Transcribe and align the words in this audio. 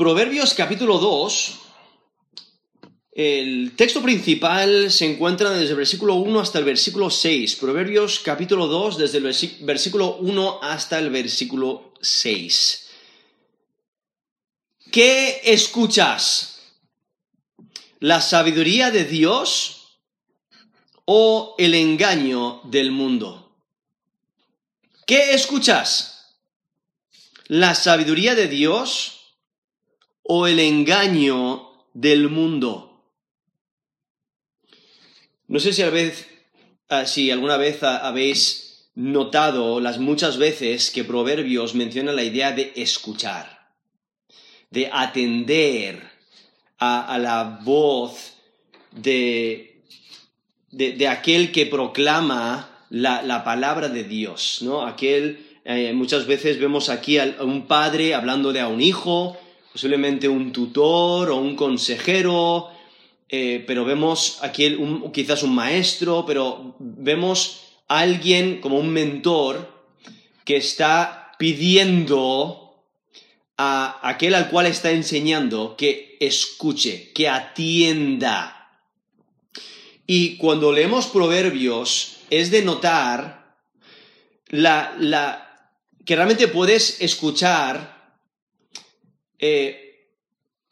Proverbios 0.00 0.54
capítulo 0.54 0.96
2, 0.96 1.58
el 3.12 3.76
texto 3.76 4.00
principal 4.00 4.90
se 4.90 5.04
encuentra 5.04 5.50
desde 5.50 5.72
el 5.72 5.76
versículo 5.76 6.14
1 6.14 6.40
hasta 6.40 6.58
el 6.58 6.64
versículo 6.64 7.10
6. 7.10 7.56
Proverbios 7.56 8.20
capítulo 8.20 8.66
2, 8.66 8.96
desde 8.96 9.18
el 9.18 9.24
versículo 9.60 10.16
1 10.16 10.60
hasta 10.62 10.98
el 10.98 11.10
versículo 11.10 11.92
6. 12.00 12.88
¿Qué 14.90 15.42
escuchas? 15.44 16.62
¿La 17.98 18.22
sabiduría 18.22 18.90
de 18.90 19.04
Dios 19.04 19.98
o 21.04 21.56
el 21.58 21.74
engaño 21.74 22.62
del 22.64 22.90
mundo? 22.90 23.54
¿Qué 25.06 25.34
escuchas? 25.34 26.38
¿La 27.48 27.74
sabiduría 27.74 28.34
de 28.34 28.48
Dios 28.48 29.19
o 30.32 30.46
el 30.46 30.60
engaño 30.60 31.72
del 31.92 32.28
mundo? 32.28 33.02
No 35.48 35.58
sé 35.58 35.72
si, 35.72 35.82
ah, 36.88 37.04
alguna 37.32 37.56
vez 37.56 37.82
habéis 37.82 38.92
notado 38.94 39.80
las 39.80 39.98
muchas 39.98 40.38
veces 40.38 40.92
que 40.92 41.02
Proverbios 41.02 41.74
menciona 41.74 42.12
la 42.12 42.22
idea 42.22 42.52
de 42.52 42.72
escuchar, 42.76 43.72
de 44.70 44.88
atender 44.92 46.00
a, 46.78 47.18
la 47.18 47.58
voz 47.64 48.34
de, 48.92 49.82
de, 50.70 51.08
aquel 51.08 51.50
que 51.50 51.66
proclama 51.66 52.86
la, 52.88 53.42
palabra 53.42 53.88
de 53.88 54.04
Dios, 54.04 54.58
¿no? 54.60 54.86
Aquel, 54.86 55.44
eh, 55.64 55.92
muchas 55.92 56.28
veces 56.28 56.60
vemos 56.60 56.88
aquí 56.88 57.18
a 57.18 57.34
un 57.40 57.66
padre 57.66 58.14
hablándole 58.14 58.60
a 58.60 58.68
un 58.68 58.80
hijo, 58.80 59.36
posiblemente 59.72 60.28
un 60.28 60.52
tutor 60.52 61.30
o 61.30 61.36
un 61.36 61.56
consejero, 61.56 62.70
eh, 63.28 63.62
pero 63.66 63.84
vemos 63.84 64.38
aquí 64.42 64.76
quizás 65.12 65.42
un 65.42 65.54
maestro, 65.54 66.24
pero 66.26 66.74
vemos 66.78 67.60
a 67.88 68.00
alguien 68.00 68.60
como 68.60 68.78
un 68.78 68.88
mentor 68.88 69.72
que 70.44 70.56
está 70.56 71.32
pidiendo 71.38 72.84
a 73.56 74.00
aquel 74.08 74.34
al 74.34 74.48
cual 74.48 74.66
está 74.66 74.90
enseñando 74.90 75.76
que 75.76 76.16
escuche, 76.18 77.12
que 77.12 77.28
atienda. 77.28 78.60
Y 80.06 80.38
cuando 80.38 80.72
leemos 80.72 81.06
proverbios 81.06 82.16
es 82.30 82.50
de 82.50 82.62
notar 82.62 83.54
la, 84.48 85.68
que 86.04 86.16
realmente 86.16 86.48
puedes 86.48 87.00
escuchar 87.00 87.99
eh, 89.40 90.06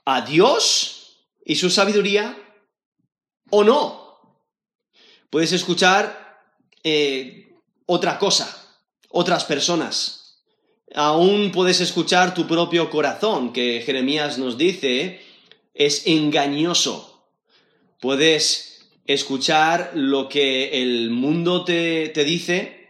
a 0.04 0.20
Dios 0.22 1.16
y 1.44 1.56
su 1.56 1.70
sabiduría 1.70 2.36
o 3.50 3.64
no. 3.64 4.20
Puedes 5.30 5.52
escuchar 5.52 6.42
eh, 6.84 7.52
otra 7.86 8.18
cosa, 8.18 8.78
otras 9.08 9.44
personas. 9.44 10.42
Aún 10.94 11.52
puedes 11.52 11.80
escuchar 11.80 12.34
tu 12.34 12.46
propio 12.46 12.88
corazón, 12.90 13.52
que 13.52 13.82
Jeremías 13.84 14.38
nos 14.38 14.56
dice 14.56 15.20
es 15.74 16.06
engañoso. 16.06 17.24
Puedes 18.00 18.90
escuchar 19.06 19.92
lo 19.94 20.28
que 20.28 20.82
el 20.82 21.10
mundo 21.10 21.64
te, 21.64 22.08
te 22.08 22.24
dice, 22.24 22.88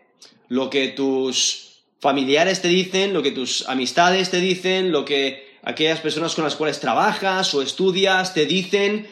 lo 0.49 0.71
que 0.71 0.89
tus 0.89 1.83
familiares 2.01 2.63
te 2.63 2.69
dicen, 2.69 3.13
lo 3.13 3.23
que 3.23 3.33
tus 3.33 3.69
amistades 3.69 4.31
te 4.31 4.41
dicen, 4.41 4.93
lo 4.93 5.05
que 5.05 5.48
aquellas 5.63 6.01
personas 6.01 6.35
con 6.35 6.45
las 6.45 6.57
cuales 6.57 6.81
trabajas 6.81 7.55
o 7.55 7.63
estudias 7.63 8.35
te 8.35 8.47
dicen, 8.47 9.09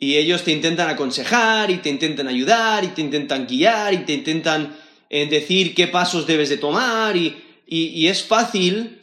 y 0.00 0.16
ellos 0.16 0.42
te 0.42 0.52
intentan 0.52 0.88
aconsejar 0.88 1.70
y 1.70 1.76
te 1.76 1.90
intentan 1.90 2.26
ayudar 2.26 2.82
y 2.84 2.88
te 2.88 3.02
intentan 3.02 3.46
guiar 3.46 3.92
y 3.92 3.98
te 3.98 4.14
intentan 4.14 4.76
eh, 5.10 5.26
decir 5.26 5.74
qué 5.74 5.88
pasos 5.88 6.26
debes 6.26 6.48
de 6.48 6.56
tomar 6.56 7.16
y, 7.16 7.46
es 7.72 8.24
fácil 8.24 9.00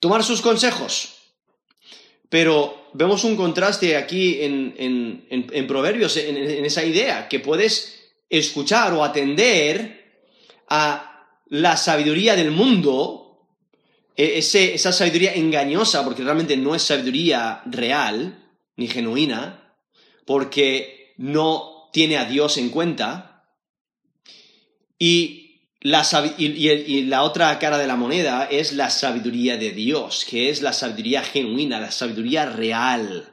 tomar 0.00 0.22
sus 0.22 0.42
consejos. 0.42 1.14
Pero 2.28 2.90
vemos 2.92 3.24
un 3.24 3.36
contraste 3.36 3.96
aquí 3.96 4.38
en, 4.42 5.66
Proverbios, 5.66 6.18
en, 6.18 6.64
esa 6.64 6.84
idea, 6.84 7.28
que 7.28 7.40
puedes 7.40 8.10
escuchar 8.28 8.92
o 8.92 9.02
atender 9.02 10.20
a 10.68 11.26
la 11.46 11.78
sabiduría 11.78 12.36
del 12.36 12.50
mundo, 12.50 13.27
e, 14.18 14.38
esa 14.38 14.92
sabiduría 14.92 15.34
engañosa, 15.34 16.04
porque 16.04 16.24
realmente 16.24 16.56
no 16.56 16.74
es 16.74 16.82
sabiduría 16.82 17.62
real 17.66 18.36
ni 18.76 18.88
genuina, 18.88 19.76
porque 20.26 21.14
no 21.16 21.88
tiene 21.92 22.18
a 22.18 22.24
Dios 22.24 22.58
en 22.58 22.70
cuenta. 22.70 23.44
Y 24.98 25.62
la, 25.80 26.04
y 26.36 27.02
la, 27.04 27.22
otra 27.22 27.56
cara 27.60 27.78
de 27.78 27.86
la 27.86 27.94
moneda 27.94 28.48
es 28.50 28.72
la 28.72 28.90
sabiduría 28.90 29.56
de 29.56 29.70
Dios, 29.70 30.26
que 30.28 30.50
es 30.50 30.62
la 30.62 30.72
sabiduría 30.72 31.22
genuina, 31.22 31.78
la 31.78 31.92
sabiduría 31.92 32.46
real. 32.46 33.32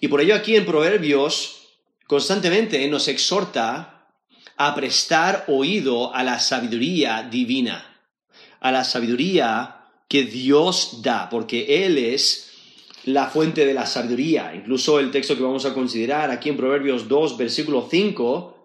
Y 0.00 0.08
por 0.08 0.22
ello 0.22 0.34
aquí 0.34 0.56
en 0.56 0.64
Proverbios 0.64 1.58
constantemente 2.06 2.88
nos 2.88 3.08
exhorta 3.08 4.08
a 4.56 4.74
prestar 4.74 5.44
oído 5.48 6.14
a 6.14 6.22
la 6.24 6.40
sabiduría 6.40 7.28
divina, 7.30 7.97
a 8.60 8.72
la 8.72 8.84
sabiduría 8.84 9.78
que 10.08 10.24
Dios 10.24 11.02
da, 11.02 11.28
porque 11.28 11.84
Él 11.84 11.98
es 11.98 12.48
la 13.04 13.26
fuente 13.28 13.64
de 13.64 13.74
la 13.74 13.86
sabiduría. 13.86 14.54
Incluso 14.54 14.98
el 14.98 15.10
texto 15.10 15.36
que 15.36 15.42
vamos 15.42 15.64
a 15.64 15.74
considerar 15.74 16.30
aquí 16.30 16.48
en 16.48 16.56
Proverbios 16.56 17.08
2, 17.08 17.36
versículo 17.36 17.86
5, 17.90 18.58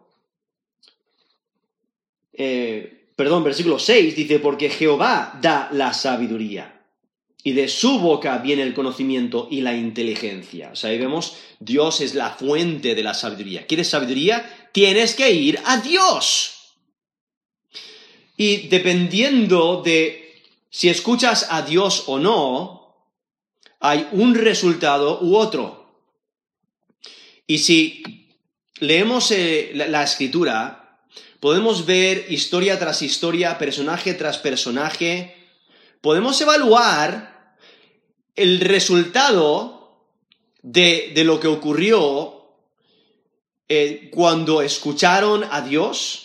eh, 2.33 3.07
perdón, 3.15 3.43
versículo 3.43 3.79
6, 3.79 4.15
dice, 4.15 4.39
porque 4.39 4.69
Jehová 4.69 5.37
da 5.41 5.69
la 5.71 5.93
sabiduría. 5.93 6.81
Y 7.45 7.51
de 7.51 7.67
su 7.67 7.99
boca 7.99 8.37
viene 8.37 8.63
el 8.63 8.73
conocimiento 8.73 9.49
y 9.51 9.61
la 9.61 9.75
inteligencia. 9.75 10.69
O 10.71 10.75
sea, 10.77 10.91
ahí 10.91 10.97
vemos, 10.97 11.35
Dios 11.59 11.99
es 11.99 12.15
la 12.15 12.29
fuente 12.31 12.95
de 12.95 13.03
la 13.03 13.13
sabiduría. 13.13 13.67
¿Quieres 13.67 13.89
sabiduría? 13.89 14.69
Tienes 14.71 15.13
que 15.13 15.29
ir 15.31 15.59
a 15.65 15.77
Dios. 15.77 16.52
Y 18.35 18.67
dependiendo 18.67 19.81
de 19.83 20.41
si 20.69 20.89
escuchas 20.89 21.47
a 21.51 21.61
Dios 21.61 22.05
o 22.07 22.17
no, 22.17 22.83
hay 23.79 24.07
un 24.11 24.33
resultado 24.33 25.19
u 25.21 25.35
otro. 25.35 25.83
Y 27.45 27.59
si 27.59 28.29
leemos 28.79 29.29
eh, 29.31 29.71
la, 29.73 30.03
escritura, 30.03 30.99
podemos 31.39 31.85
ver 31.85 32.25
historia 32.29 32.79
tras 32.79 33.01
historia, 33.01 33.57
personaje 33.57 34.13
tras 34.13 34.37
personaje, 34.37 35.35
podemos 36.01 36.39
evaluar 36.41 37.55
el 38.35 38.61
resultado 38.61 40.07
de, 40.61 41.13
lo 41.23 41.39
que 41.39 41.47
ocurrió 41.47 42.55
eh, 43.67 44.09
cuando 44.11 44.61
escucharon 44.61 45.43
a 45.51 45.61
Dios 45.61 46.22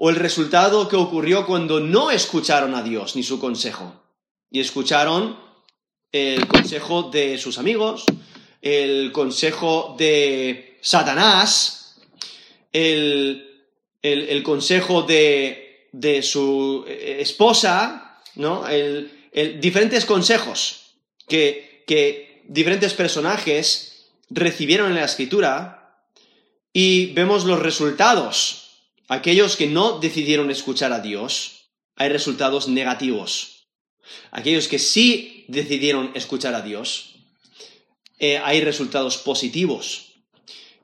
o 0.00 0.10
el 0.10 0.16
resultado 0.16 0.88
que 0.88 0.94
ocurrió 0.94 1.44
cuando 1.44 1.80
no 1.80 2.12
escucharon 2.12 2.74
a 2.76 2.84
Dios 2.84 3.16
ni 3.16 3.24
su 3.24 3.40
consejo 3.40 4.00
y 4.48 4.60
escucharon 4.60 5.36
el 6.12 6.46
consejo 6.46 7.10
de 7.10 7.36
sus 7.36 7.58
amigos, 7.58 8.04
el 8.62 9.10
consejo 9.10 9.96
de 9.98 10.78
Satanás, 10.80 11.96
el, 12.72 13.44
consejo 14.44 15.02
de, 15.02 15.88
de, 15.90 16.22
su 16.22 16.84
esposa, 16.86 18.20
¿no? 18.36 18.64
diferentes 19.60 20.04
consejos 20.04 20.94
que, 21.26 21.82
que 21.88 22.44
diferentes 22.46 22.94
personajes 22.94 24.10
recibieron 24.30 24.90
en 24.90 24.94
la 24.94 25.06
escritura 25.06 26.04
y 26.72 27.12
vemos 27.14 27.44
los 27.44 27.58
resultados. 27.58 28.67
Aquellos 29.08 29.56
que 29.56 29.66
no 29.66 29.98
decidieron 29.98 30.50
escuchar 30.50 30.92
a 30.92 31.00
Dios, 31.00 31.70
hay 31.96 32.10
resultados 32.10 32.68
negativos. 32.68 33.66
Aquellos 34.30 34.68
que 34.68 34.78
sí 34.78 35.46
decidieron 35.48 36.12
escuchar 36.14 36.54
a 36.54 36.60
Dios, 36.60 37.16
eh, 38.18 38.38
hay 38.38 38.60
resultados 38.60 39.16
positivos. 39.16 40.12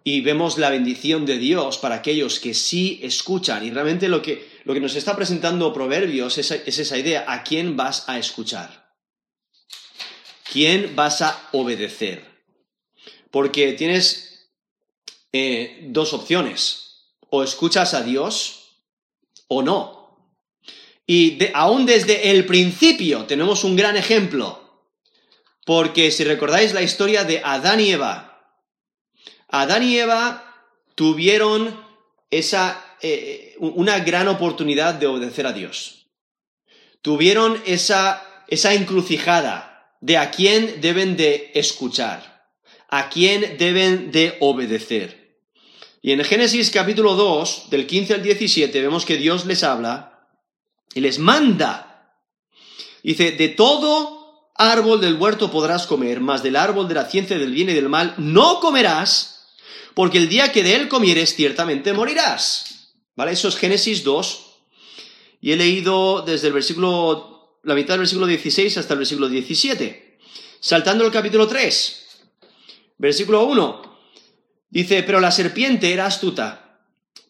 Y 0.04 0.22
vemos 0.22 0.58
la 0.58 0.70
bendición 0.70 1.26
de 1.26 1.38
Dios 1.38 1.78
para 1.78 1.96
aquellos 1.96 2.40
que 2.40 2.54
sí 2.54 3.00
escuchan. 3.02 3.64
Y 3.64 3.70
realmente 3.70 4.08
lo 4.08 4.22
que, 4.22 4.48
lo 4.64 4.74
que 4.74 4.80
nos 4.80 4.94
está 4.96 5.16
presentando 5.16 5.72
Proverbios 5.72 6.38
es, 6.38 6.50
esa 6.50 6.98
idea. 6.98 7.24
¿A 7.26 7.42
quién 7.42 7.76
vas 7.76 8.08
a 8.08 8.18
escuchar? 8.18 8.92
¿Quién 10.50 10.94
vas 10.94 11.22
a 11.22 11.48
obedecer? 11.52 12.24
Porque 13.30 13.72
tienes 13.72 14.50
eh, 15.32 15.80
dos 15.88 16.12
opciones. 16.12 16.83
O 17.36 17.42
escuchas 17.42 17.94
a 17.94 18.02
Dios 18.02 18.78
o 19.48 19.60
no. 19.60 20.31
Y 21.04 21.36
aún 21.52 21.84
desde 21.84 22.31
el 22.31 22.46
principio 22.46 23.25
tenemos 23.25 23.64
un 23.64 23.75
gran 23.75 23.96
ejemplo, 23.96 24.46
porque 25.66 26.12
si 26.12 26.22
recordáis 26.22 26.72
la 26.72 26.82
historia 26.82 27.25
de 27.25 27.42
Adán 27.44 27.81
y 27.81 27.90
Eva, 27.90 28.56
Adán 29.48 29.82
y 29.82 29.98
Eva 29.98 30.70
tuvieron 30.94 31.84
esa, 32.31 32.81
eh, 33.02 33.56
una 33.58 33.98
gran 33.98 34.28
oportunidad 34.28 34.94
de 34.94 35.08
obedecer 35.08 35.48
a 35.48 35.52
Dios. 35.52 36.06
Tuvieron 37.02 37.60
esa, 37.66 38.44
esa 38.46 38.75
encrucijada 38.75 39.96
de 40.00 40.19
a 40.19 40.31
quién 40.31 40.81
deben 40.81 41.16
de 41.16 41.50
escuchar, 41.54 42.46
a 42.88 43.08
quién 43.08 43.58
deben 43.58 44.12
de 44.12 44.36
obedecer. 44.38 45.23
Y 46.04 46.12
en 46.12 46.22
Génesis 46.22 46.70
capítulo 46.70 47.14
2, 47.14 47.70
del 47.70 47.86
15 47.86 48.12
al 48.12 48.22
17, 48.22 48.82
vemos 48.82 49.06
que 49.06 49.16
Dios 49.16 49.46
les 49.46 49.62
habla 49.62 50.28
y 50.92 51.00
les 51.00 51.18
manda. 51.18 52.18
Dice, 53.02 53.32
de 53.32 53.48
todo 53.48 54.50
árbol 54.54 55.00
del 55.00 55.14
huerto 55.14 55.50
podrás 55.50 55.86
comer, 55.86 56.20
mas 56.20 56.42
del 56.42 56.56
árbol 56.56 56.88
de 56.88 56.94
la 56.94 57.06
ciencia 57.06 57.38
del 57.38 57.52
bien 57.52 57.70
y 57.70 57.72
del 57.72 57.88
mal 57.88 58.14
no 58.18 58.60
comerás, 58.60 59.54
porque 59.94 60.18
el 60.18 60.28
día 60.28 60.52
que 60.52 60.62
de 60.62 60.74
él 60.74 60.88
comieres 60.88 61.36
ciertamente 61.36 61.94
morirás. 61.94 62.92
¿Vale? 63.16 63.32
Eso 63.32 63.48
es 63.48 63.56
Génesis 63.56 64.04
2. 64.04 64.46
Y 65.40 65.52
he 65.52 65.56
leído 65.56 66.20
desde 66.20 66.48
el 66.48 66.52
versículo, 66.52 67.60
la 67.62 67.74
mitad 67.74 67.94
del 67.94 68.00
versículo 68.00 68.26
16 68.26 68.76
hasta 68.76 68.92
el 68.92 68.98
versículo 68.98 69.30
17. 69.30 70.18
Saltando 70.60 71.06
el 71.06 71.10
capítulo 71.10 71.48
3, 71.48 72.06
versículo 72.98 73.46
1. 73.46 73.94
Dice, 74.74 75.04
pero 75.04 75.20
la 75.20 75.30
serpiente 75.30 75.92
era 75.92 76.04
astuta, 76.04 76.80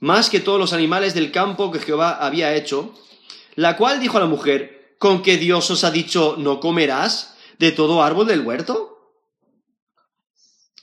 más 0.00 0.30
que 0.30 0.40
todos 0.40 0.58
los 0.58 0.72
animales 0.72 1.12
del 1.12 1.30
campo 1.30 1.70
que 1.70 1.78
Jehová 1.78 2.12
había 2.12 2.54
hecho, 2.54 2.94
la 3.54 3.76
cual 3.76 4.00
dijo 4.00 4.16
a 4.16 4.20
la 4.20 4.26
mujer, 4.26 4.96
¿con 4.98 5.20
qué 5.20 5.36
Dios 5.36 5.70
os 5.70 5.84
ha 5.84 5.90
dicho 5.90 6.36
no 6.38 6.58
comerás 6.58 7.36
de 7.58 7.70
todo 7.70 8.02
árbol 8.02 8.28
del 8.28 8.40
huerto? 8.40 9.12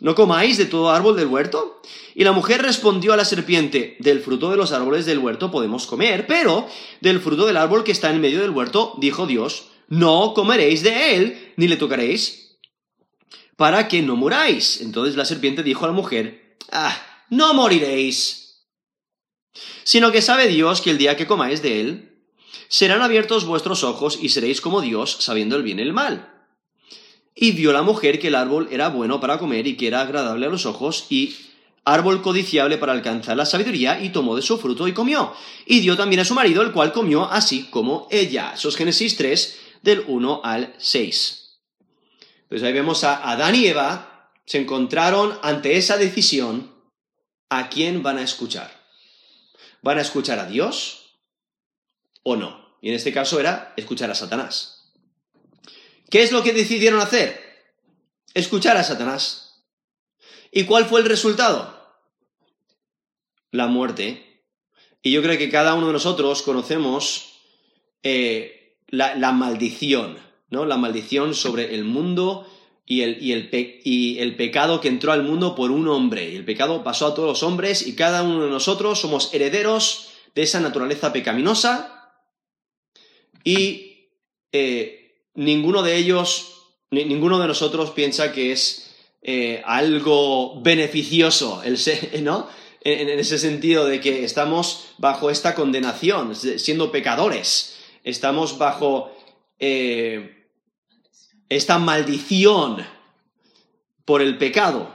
¿No 0.01 0.13
comáis 0.13 0.59
de 0.59 0.65
todo 0.65 0.91
árbol 0.91 1.15
del 1.15 1.25
huerto? 1.25 1.81
Y 2.13 2.25
la 2.25 2.31
mujer 2.31 2.61
respondió 2.61 3.13
a 3.13 3.17
la 3.17 3.25
serpiente, 3.25 3.97
del 3.97 4.21
fruto 4.21 4.51
de 4.51 4.57
los 4.57 4.71
árboles 4.71 5.07
del 5.07 5.17
huerto 5.17 5.49
podemos 5.49 5.87
comer, 5.87 6.27
pero 6.27 6.67
del 6.99 7.21
fruto 7.21 7.47
del 7.47 7.57
árbol 7.57 7.83
que 7.83 7.91
está 7.91 8.11
en 8.11 8.21
medio 8.21 8.39
del 8.39 8.51
huerto, 8.51 8.93
dijo 8.99 9.25
Dios, 9.25 9.69
no 9.87 10.35
comeréis 10.35 10.83
de 10.83 11.15
él, 11.15 11.53
ni 11.57 11.67
le 11.67 11.77
tocaréis, 11.77 12.59
para 13.55 13.87
que 13.87 14.03
no 14.03 14.15
muráis. 14.15 14.79
Entonces 14.81 15.15
la 15.15 15.25
serpiente 15.25 15.63
dijo 15.63 15.85
a 15.85 15.87
la 15.87 15.95
mujer, 15.95 16.40
ah, 16.71 16.95
no 17.29 17.53
moriréis, 17.53 18.65
sino 19.83 20.11
que 20.11 20.21
sabe 20.21 20.47
Dios 20.47 20.81
que 20.81 20.91
el 20.91 20.97
día 20.97 21.17
que 21.17 21.27
comáis 21.27 21.61
de 21.61 21.81
él, 21.81 22.11
serán 22.67 23.01
abiertos 23.01 23.45
vuestros 23.45 23.83
ojos 23.83 24.17
y 24.21 24.29
seréis 24.29 24.61
como 24.61 24.81
Dios, 24.81 25.17
sabiendo 25.19 25.57
el 25.57 25.63
bien 25.63 25.79
y 25.79 25.81
el 25.81 25.93
mal. 25.93 26.45
Y 27.35 27.51
vio 27.51 27.73
la 27.73 27.81
mujer 27.81 28.19
que 28.19 28.27
el 28.27 28.35
árbol 28.35 28.69
era 28.71 28.89
bueno 28.89 29.19
para 29.19 29.39
comer 29.39 29.67
y 29.67 29.75
que 29.75 29.87
era 29.87 30.01
agradable 30.01 30.45
a 30.45 30.49
los 30.49 30.65
ojos 30.65 31.07
y 31.09 31.35
árbol 31.83 32.21
codiciable 32.21 32.77
para 32.77 32.93
alcanzar 32.93 33.35
la 33.35 33.45
sabiduría, 33.45 34.01
y 34.01 34.09
tomó 34.09 34.35
de 34.35 34.41
su 34.41 34.57
fruto 34.57 34.87
y 34.87 34.93
comió. 34.93 35.33
Y 35.65 35.79
dio 35.79 35.97
también 35.97 36.21
a 36.21 36.25
su 36.25 36.33
marido, 36.33 36.61
el 36.61 36.71
cual 36.71 36.93
comió 36.93 37.25
así 37.29 37.63
como 37.69 38.07
ella. 38.11 38.53
Eso 38.53 38.69
es 38.69 38.75
Génesis 38.75 39.15
3, 39.17 39.59
del 39.81 40.03
1 40.07 40.41
al 40.43 40.73
6. 40.77 41.59
Entonces 42.43 42.67
ahí 42.67 42.73
vemos 42.73 43.03
a 43.03 43.29
Adán 43.31 43.55
y 43.55 43.65
Eva, 43.65 44.10
se 44.45 44.59
encontraron 44.59 45.37
ante 45.43 45.77
esa 45.77 45.97
decisión, 45.97 46.73
¿a 47.49 47.69
quién 47.69 48.03
van 48.03 48.17
a 48.17 48.23
escuchar? 48.23 48.71
¿Van 49.81 49.97
a 49.97 50.01
escuchar 50.01 50.39
a 50.39 50.45
Dios 50.45 51.17
o 52.23 52.35
no? 52.35 52.77
Y 52.81 52.89
en 52.89 52.95
este 52.95 53.13
caso 53.13 53.39
era 53.39 53.73
escuchar 53.77 54.09
a 54.11 54.15
Satanás. 54.15 54.93
¿Qué 56.09 56.23
es 56.23 56.31
lo 56.31 56.43
que 56.43 56.53
decidieron 56.53 56.99
hacer? 56.99 57.39
Escuchar 58.33 58.77
a 58.77 58.83
Satanás. 58.83 59.63
¿Y 60.51 60.65
cuál 60.65 60.85
fue 60.85 60.99
el 60.99 61.07
resultado? 61.07 61.79
La 63.51 63.67
muerte. 63.67 64.43
Y 65.01 65.11
yo 65.11 65.21
creo 65.21 65.37
que 65.37 65.49
cada 65.49 65.73
uno 65.73 65.87
de 65.87 65.93
nosotros 65.93 66.41
conocemos 66.41 67.39
eh, 68.03 68.77
la, 68.87 69.31
maldición, 69.31 70.17
¿no? 70.49 70.65
La 70.65 70.77
maldición 70.77 71.33
sobre 71.33 71.73
el 71.75 71.85
mundo 71.85 72.47
y 72.91 73.03
el, 73.03 73.19
y, 73.85 74.19
el 74.19 74.35
pecado 74.35 74.81
que 74.81 74.89
entró 74.89 75.13
al 75.13 75.23
mundo 75.23 75.55
por 75.55 75.71
un 75.71 75.87
hombre. 75.87 76.29
Y 76.29 76.35
el 76.35 76.43
pecado 76.43 76.83
pasó 76.83 77.07
a 77.07 77.15
todos 77.15 77.29
los 77.29 77.41
hombres 77.41 77.87
y 77.87 77.95
cada 77.95 78.21
uno 78.21 78.43
de 78.43 78.49
nosotros 78.49 78.99
somos 78.99 79.33
herederos 79.33 80.09
de 80.35 80.41
esa 80.41 80.59
naturaleza 80.59 81.13
pecaminosa 81.13 82.11
y 83.45 84.09
eh, 84.51 85.23
ninguno 85.35 85.83
de 85.83 85.95
ellos, 85.95 86.65
ninguno 86.89 87.39
de 87.39 87.47
nosotros 87.47 87.91
piensa 87.91 88.33
que 88.33 88.51
es 88.51 88.93
eh, 89.21 89.61
algo 89.65 90.61
beneficioso, 90.61 91.63
el 91.63 91.77
¿no? 92.25 92.49
En, 92.81 93.07
ese 93.07 93.37
sentido 93.37 93.85
de 93.85 94.01
que 94.01 94.25
estamos 94.25 94.89
bajo 94.97 95.29
esta 95.29 95.55
condenación, 95.55 96.35
siendo 96.35 96.91
pecadores, 96.91 97.77
estamos 98.03 98.57
bajo 98.57 99.15
eh, 99.59 100.40
esta 101.51 101.79
maldición 101.79 102.77
por 104.05 104.21
el 104.21 104.37
pecado. 104.37 104.89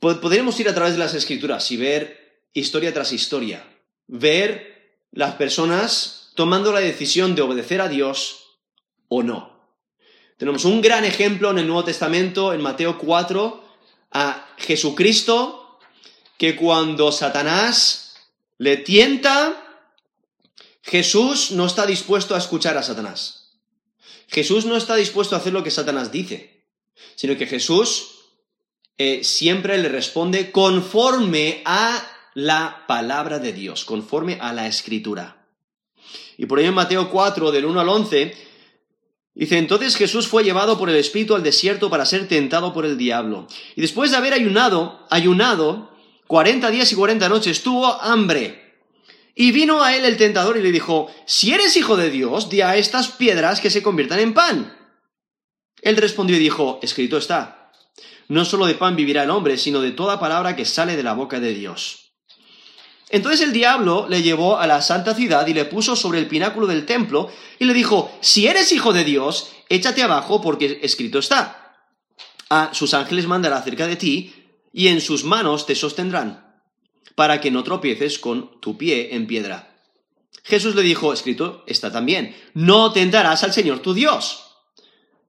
Podríamos 0.00 0.58
ir 0.58 0.68
a 0.68 0.74
través 0.74 0.94
de 0.94 0.98
las 0.98 1.14
escrituras 1.14 1.70
y 1.70 1.76
ver 1.76 2.42
historia 2.52 2.92
tras 2.92 3.12
historia, 3.12 3.64
ver 4.08 4.98
las 5.12 5.36
personas 5.36 6.32
tomando 6.34 6.72
la 6.72 6.80
decisión 6.80 7.36
de 7.36 7.42
obedecer 7.42 7.80
a 7.80 7.88
Dios 7.88 8.58
o 9.06 9.22
no. 9.22 9.60
Tenemos 10.38 10.64
un 10.64 10.80
gran 10.80 11.04
ejemplo 11.04 11.52
en 11.52 11.60
el 11.60 11.68
Nuevo 11.68 11.84
Testamento, 11.84 12.52
en 12.52 12.62
Mateo 12.62 12.98
4, 12.98 13.64
a 14.10 14.48
Jesucristo, 14.58 15.78
que 16.36 16.56
cuando 16.56 17.12
Satanás 17.12 18.16
le 18.58 18.78
tienta, 18.78 19.86
Jesús 20.82 21.52
no 21.52 21.64
está 21.66 21.86
dispuesto 21.86 22.34
a 22.34 22.38
escuchar 22.38 22.76
a 22.76 22.82
Satanás. 22.82 23.41
Jesús 24.32 24.64
no 24.64 24.76
está 24.76 24.96
dispuesto 24.96 25.34
a 25.34 25.38
hacer 25.38 25.52
lo 25.52 25.62
que 25.62 25.70
Satanás 25.70 26.10
dice, 26.10 26.64
sino 27.16 27.36
que 27.36 27.46
Jesús 27.46 28.12
eh, 28.96 29.24
siempre 29.24 29.76
le 29.76 29.90
responde 29.90 30.50
conforme 30.50 31.62
a 31.66 32.02
la 32.34 32.84
palabra 32.88 33.38
de 33.38 33.52
Dios, 33.52 33.84
conforme 33.84 34.38
a 34.40 34.54
la 34.54 34.66
escritura. 34.66 35.46
Y 36.38 36.46
por 36.46 36.58
ahí 36.58 36.64
en 36.64 36.74
Mateo 36.74 37.10
4, 37.10 37.50
del 37.52 37.66
1 37.66 37.80
al 37.80 37.88
11, 37.90 38.34
dice, 39.34 39.58
entonces 39.58 39.96
Jesús 39.96 40.26
fue 40.26 40.44
llevado 40.44 40.78
por 40.78 40.88
el 40.88 40.96
Espíritu 40.96 41.34
al 41.34 41.42
desierto 41.42 41.90
para 41.90 42.06
ser 42.06 42.26
tentado 42.26 42.72
por 42.72 42.86
el 42.86 42.96
diablo. 42.96 43.46
Y 43.76 43.82
después 43.82 44.12
de 44.12 44.16
haber 44.16 44.32
ayunado, 44.32 45.06
ayunado, 45.10 45.90
40 46.26 46.70
días 46.70 46.90
y 46.90 46.94
40 46.94 47.28
noches, 47.28 47.62
tuvo 47.62 48.00
hambre. 48.00 48.61
Y 49.34 49.52
vino 49.52 49.82
a 49.82 49.96
él 49.96 50.04
el 50.04 50.16
tentador 50.16 50.56
y 50.56 50.62
le 50.62 50.72
dijo, 50.72 51.10
si 51.26 51.52
eres 51.52 51.76
hijo 51.76 51.96
de 51.96 52.10
Dios, 52.10 52.50
di 52.50 52.60
a 52.60 52.76
estas 52.76 53.08
piedras 53.08 53.60
que 53.60 53.70
se 53.70 53.82
conviertan 53.82 54.18
en 54.20 54.34
pan. 54.34 54.76
Él 55.80 55.96
respondió 55.96 56.36
y 56.36 56.40
dijo, 56.40 56.78
escrito 56.82 57.16
está, 57.16 57.72
no 58.28 58.44
solo 58.44 58.66
de 58.66 58.74
pan 58.74 58.94
vivirá 58.94 59.24
el 59.24 59.30
hombre, 59.30 59.56
sino 59.56 59.80
de 59.80 59.90
toda 59.90 60.20
palabra 60.20 60.54
que 60.54 60.64
sale 60.64 60.96
de 60.96 61.02
la 61.02 61.14
boca 61.14 61.40
de 61.40 61.54
Dios. 61.54 62.12
Entonces 63.12 63.42
el 63.42 63.52
diablo 63.52 64.06
le 64.08 64.22
llevó 64.22 64.58
a 64.58 64.66
la 64.66 64.80
santa 64.80 65.14
ciudad 65.14 65.46
y 65.46 65.52
le 65.52 65.66
puso 65.66 65.96
sobre 65.96 66.18
el 66.18 66.28
pináculo 66.28 66.66
del 66.66 66.86
templo 66.86 67.30
y 67.58 67.66
le 67.66 67.74
dijo, 67.74 68.10
si 68.22 68.46
eres 68.46 68.72
hijo 68.72 68.94
de 68.94 69.04
Dios, 69.04 69.50
échate 69.68 70.02
abajo 70.02 70.40
porque 70.40 70.80
escrito 70.82 71.18
está. 71.18 71.76
A 72.48 72.70
sus 72.72 72.94
ángeles 72.94 73.26
mandará 73.26 73.60
cerca 73.60 73.86
de 73.86 73.96
ti 73.96 74.34
y 74.72 74.88
en 74.88 75.02
sus 75.02 75.24
manos 75.24 75.66
te 75.66 75.74
sostendrán, 75.74 76.41
para 77.14 77.40
que 77.40 77.50
no 77.50 77.64
tropieces 77.64 78.18
con 78.18 78.60
tu 78.60 78.76
pie 78.76 79.14
en 79.14 79.26
piedra. 79.26 79.76
Jesús 80.44 80.74
le 80.74 80.82
dijo, 80.82 81.12
escrito 81.12 81.62
está 81.66 81.92
también, 81.92 82.36
no 82.54 82.92
tentarás 82.92 83.44
al 83.44 83.52
Señor 83.52 83.80
tu 83.80 83.94
Dios. 83.94 84.42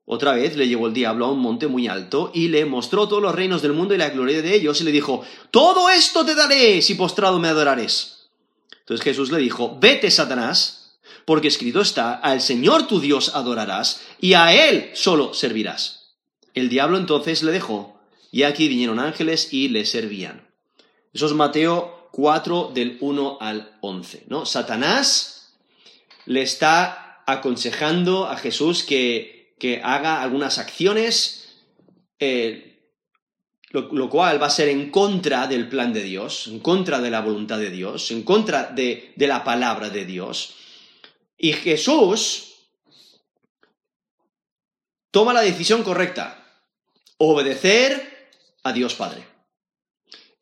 Otra 0.06 0.34
vez 0.34 0.58
le 0.58 0.68
llevó 0.68 0.88
el 0.88 0.94
diablo 0.94 1.26
a 1.26 1.32
un 1.32 1.40
monte 1.40 1.68
muy 1.68 1.88
alto 1.88 2.32
y 2.34 2.50
le 2.50 2.66
mostró 2.66 3.08
todos 3.08 3.22
los 3.22 3.34
reinos 3.34 3.62
del 3.62 3.74
mundo 3.74 3.94
y 3.94 3.98
la 3.98 4.10
gloria 4.10 4.42
de 4.42 4.54
ellos 4.54 4.82
y 4.82 4.84
le 4.84 4.92
dijo, 4.92 5.24
todo 5.50 5.90
esto 5.90 6.26
te 6.26 6.36
daré 6.36 6.82
si 6.82 6.96
postrado 6.96 7.40
me 7.40 7.48
adorares. 7.48 8.30
Entonces 8.80 9.04
Jesús 9.04 9.32
le 9.32 9.38
dijo, 9.38 9.78
vete, 9.80 10.12
Satanás, 10.12 11.00
porque 11.26 11.48
escrito 11.48 11.80
está, 11.80 12.16
al 12.16 12.42
Señor 12.42 12.86
tu 12.88 13.00
Dios 13.00 13.32
adorarás 13.34 14.02
y 14.20 14.34
a 14.34 14.54
Él 14.68 14.92
solo 14.94 15.34
servirás. 15.34 16.16
El 16.54 16.68
diablo 16.68 16.98
entonces 16.98 17.42
le 17.44 17.54
dejó 17.54 17.98
y 18.30 18.44
aquí 18.44 18.68
vinieron 18.68 19.00
ángeles 19.00 19.54
y 19.54 19.70
le 19.70 19.86
servían. 19.86 20.53
Eso 21.14 21.28
es 21.28 21.34
Mateo 21.34 22.10
4 22.12 22.72
del 22.74 22.98
1 23.00 23.38
al 23.40 23.78
11. 23.82 24.26
¿no? 24.28 24.46
Satanás 24.46 25.54
le 26.26 26.42
está 26.42 27.24
aconsejando 27.26 28.28
a 28.28 28.36
Jesús 28.38 28.84
que 28.84 29.34
que 29.64 29.80
haga 29.82 30.22
algunas 30.22 30.58
acciones, 30.58 31.62
eh, 32.20 32.82
lo, 33.70 34.10
cual 34.10 34.42
va 34.42 34.48
a 34.48 34.50
ser 34.50 34.68
en 34.68 34.92
contra 34.92 35.48
del 35.48 35.70
plan 35.70 35.94
de 35.94 36.04
Dios, 36.04 36.48
en 36.48 36.60
contra 36.60 37.00
de 37.00 37.10
la 37.10 37.22
voluntad 37.22 37.60
de 37.60 37.70
Dios, 37.70 38.12
en 38.12 38.24
contra 38.24 38.66
de, 38.66 39.14
de 39.16 39.26
la 39.26 39.46
palabra 39.46 39.90
de 39.90 40.04
Dios. 40.04 40.56
Y 41.38 41.54
Jesús 41.54 42.56
toma 45.12 45.32
la 45.32 45.40
decisión 45.40 45.82
correcta, 45.84 46.46
obedecer 47.16 48.32
a 48.64 48.74
Dios 48.74 48.96
Padre. 48.96 49.26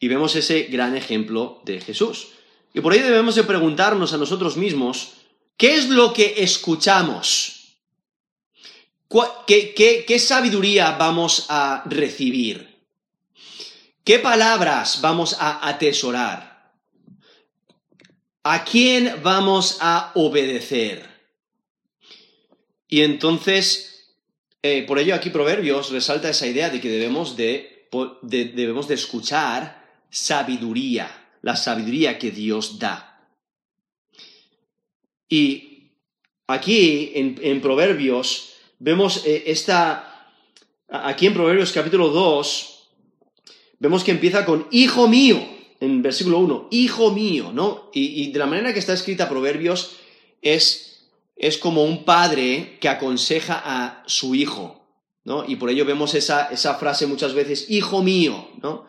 Y 0.01 0.07
vemos 0.07 0.35
ese 0.35 0.63
gran 0.63 0.97
ejemplo 0.97 1.61
de 1.63 1.79
Jesús. 1.79 2.29
Y 2.73 2.81
por 2.81 2.93
ello 2.93 3.05
debemos 3.05 3.35
de 3.35 3.43
preguntarnos 3.43 4.11
a 4.13 4.17
nosotros 4.17 4.57
mismos, 4.57 5.13
¿qué 5.55 5.75
es 5.75 5.89
lo 5.89 6.11
que 6.11 6.43
escuchamos? 6.43 7.77
¿Qué, 9.45 9.73
qué 10.07 10.19
sabiduría 10.19 10.97
vamos 10.97 11.45
a 11.49 11.83
recibir? 11.85 12.79
¿Qué 14.03 14.17
palabras 14.17 15.01
vamos 15.01 15.35
a 15.39 15.69
atesorar? 15.69 16.71
¿A 18.41 18.63
quién 18.63 19.19
vamos 19.21 19.77
a 19.81 20.11
obedecer? 20.15 21.07
Y 22.87 23.01
entonces, 23.01 24.15
eh, 24.63 24.83
por 24.87 24.97
ello 24.97 25.13
aquí 25.13 25.29
Proverbios 25.29 25.91
resalta 25.91 26.29
esa 26.29 26.47
idea 26.47 26.71
de 26.71 26.81
que 26.81 26.89
debemos 26.89 27.37
de, 27.37 27.87
debemos 28.23 28.87
de 28.87 28.95
escuchar 28.95 29.80
sabiduría, 30.11 31.09
la 31.41 31.55
sabiduría 31.55 32.19
que 32.19 32.29
Dios 32.29 32.77
da. 32.77 33.29
Y 35.27 35.93
aquí 36.47 37.13
en, 37.15 37.61
Proverbios 37.61 38.53
vemos 38.77 39.25
eh, 39.25 39.43
esta, 39.47 40.29
aquí 40.89 41.27
en 41.27 41.33
Proverbios 41.33 41.71
capítulo 41.71 42.09
2, 42.09 42.89
vemos 43.79 44.03
que 44.03 44.11
empieza 44.11 44.45
con 44.45 44.67
hijo 44.71 45.07
mío, 45.07 45.41
en 45.79 46.01
versículo 46.01 46.39
1, 46.39 46.67
hijo 46.71 47.11
mío, 47.11 47.51
¿no? 47.53 47.89
Y, 47.93 48.31
de 48.31 48.39
la 48.39 48.45
manera 48.45 48.73
que 48.73 48.79
está 48.79 48.93
escrita 48.93 49.29
Proverbios 49.29 49.95
es, 50.41 51.07
es 51.37 51.57
como 51.57 51.83
un 51.85 52.03
padre 52.03 52.77
que 52.81 52.89
aconseja 52.89 53.61
a 53.63 54.03
su 54.05 54.35
hijo, 54.35 54.85
¿no? 55.23 55.45
Y 55.47 55.55
por 55.55 55.69
ello 55.69 55.85
vemos 55.85 56.13
esa, 56.13 56.51
esa 56.51 56.75
frase 56.75 57.07
muchas 57.07 57.33
veces, 57.33 57.67
hijo 57.69 58.03
mío, 58.03 58.49
¿no? 58.61 58.85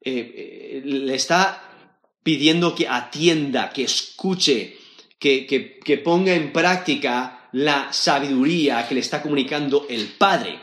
Eh, 0.00 0.80
eh, 0.80 0.82
le 0.84 1.14
está 1.14 1.64
pidiendo 2.22 2.74
que 2.74 2.88
atienda, 2.88 3.70
que 3.70 3.84
escuche, 3.84 4.76
que, 5.18 5.46
que 5.46 5.98
ponga 5.98 6.34
en 6.34 6.52
práctica 6.52 7.48
la 7.52 7.92
sabiduría 7.92 8.86
que 8.86 8.94
le 8.94 9.00
está 9.00 9.22
comunicando 9.22 9.86
el 9.88 10.06
padre. 10.06 10.60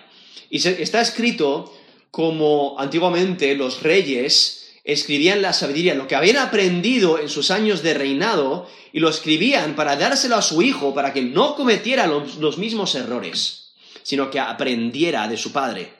Y 0.49 0.59
se, 0.59 0.81
está 0.81 1.01
escrito 1.01 1.73
como 2.11 2.79
antiguamente 2.79 3.55
los 3.55 3.83
reyes 3.83 4.61
escribían 4.83 5.41
la 5.41 5.51
sabiduría, 5.51 5.95
lo 5.95 6.07
que 6.07 6.15
habían 6.15 6.37
aprendido 6.37 7.19
en 7.19 7.27
sus 7.27 7.49
años 7.49 7.81
de 7.81 7.95
reinado, 7.95 8.69
y 8.93 8.99
lo 8.99 9.09
escribían 9.09 9.75
para 9.75 9.95
dárselo 9.95 10.35
a 10.35 10.43
su 10.43 10.61
hijo, 10.61 10.93
para 10.93 11.11
que 11.11 11.23
no 11.23 11.55
cometiera 11.55 12.05
los, 12.05 12.57
mismos 12.59 12.93
errores, 12.93 13.73
sino 14.03 14.29
que 14.29 14.39
aprendiera 14.39 15.27
de 15.27 15.37
su 15.37 15.51
padre. 15.51 15.91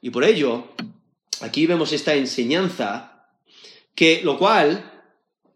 Y 0.00 0.08
por 0.08 0.24
ello, 0.24 0.68
aquí 1.40 1.66
vemos 1.66 1.92
esta 1.92 2.14
enseñanza, 2.14 3.26
que 3.94 4.22
lo 4.22 4.38
cual 4.38 5.04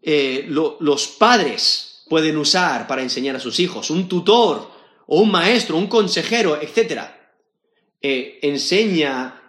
eh, 0.01 0.45
los 0.47 1.07
padres 1.07 2.03
pueden 2.07 2.37
usar 2.37 2.87
para 2.87 3.01
enseñar 3.01 3.35
a 3.35 3.39
sus 3.39 3.59
hijos, 3.59 3.89
un 3.89 4.07
tutor 4.07 4.71
o 5.07 5.21
un 5.21 5.31
maestro, 5.31 5.77
un 5.77 5.87
consejero, 5.87 6.61
etc. 6.61 7.01
Eh, 8.01 8.39
enseña 8.43 9.41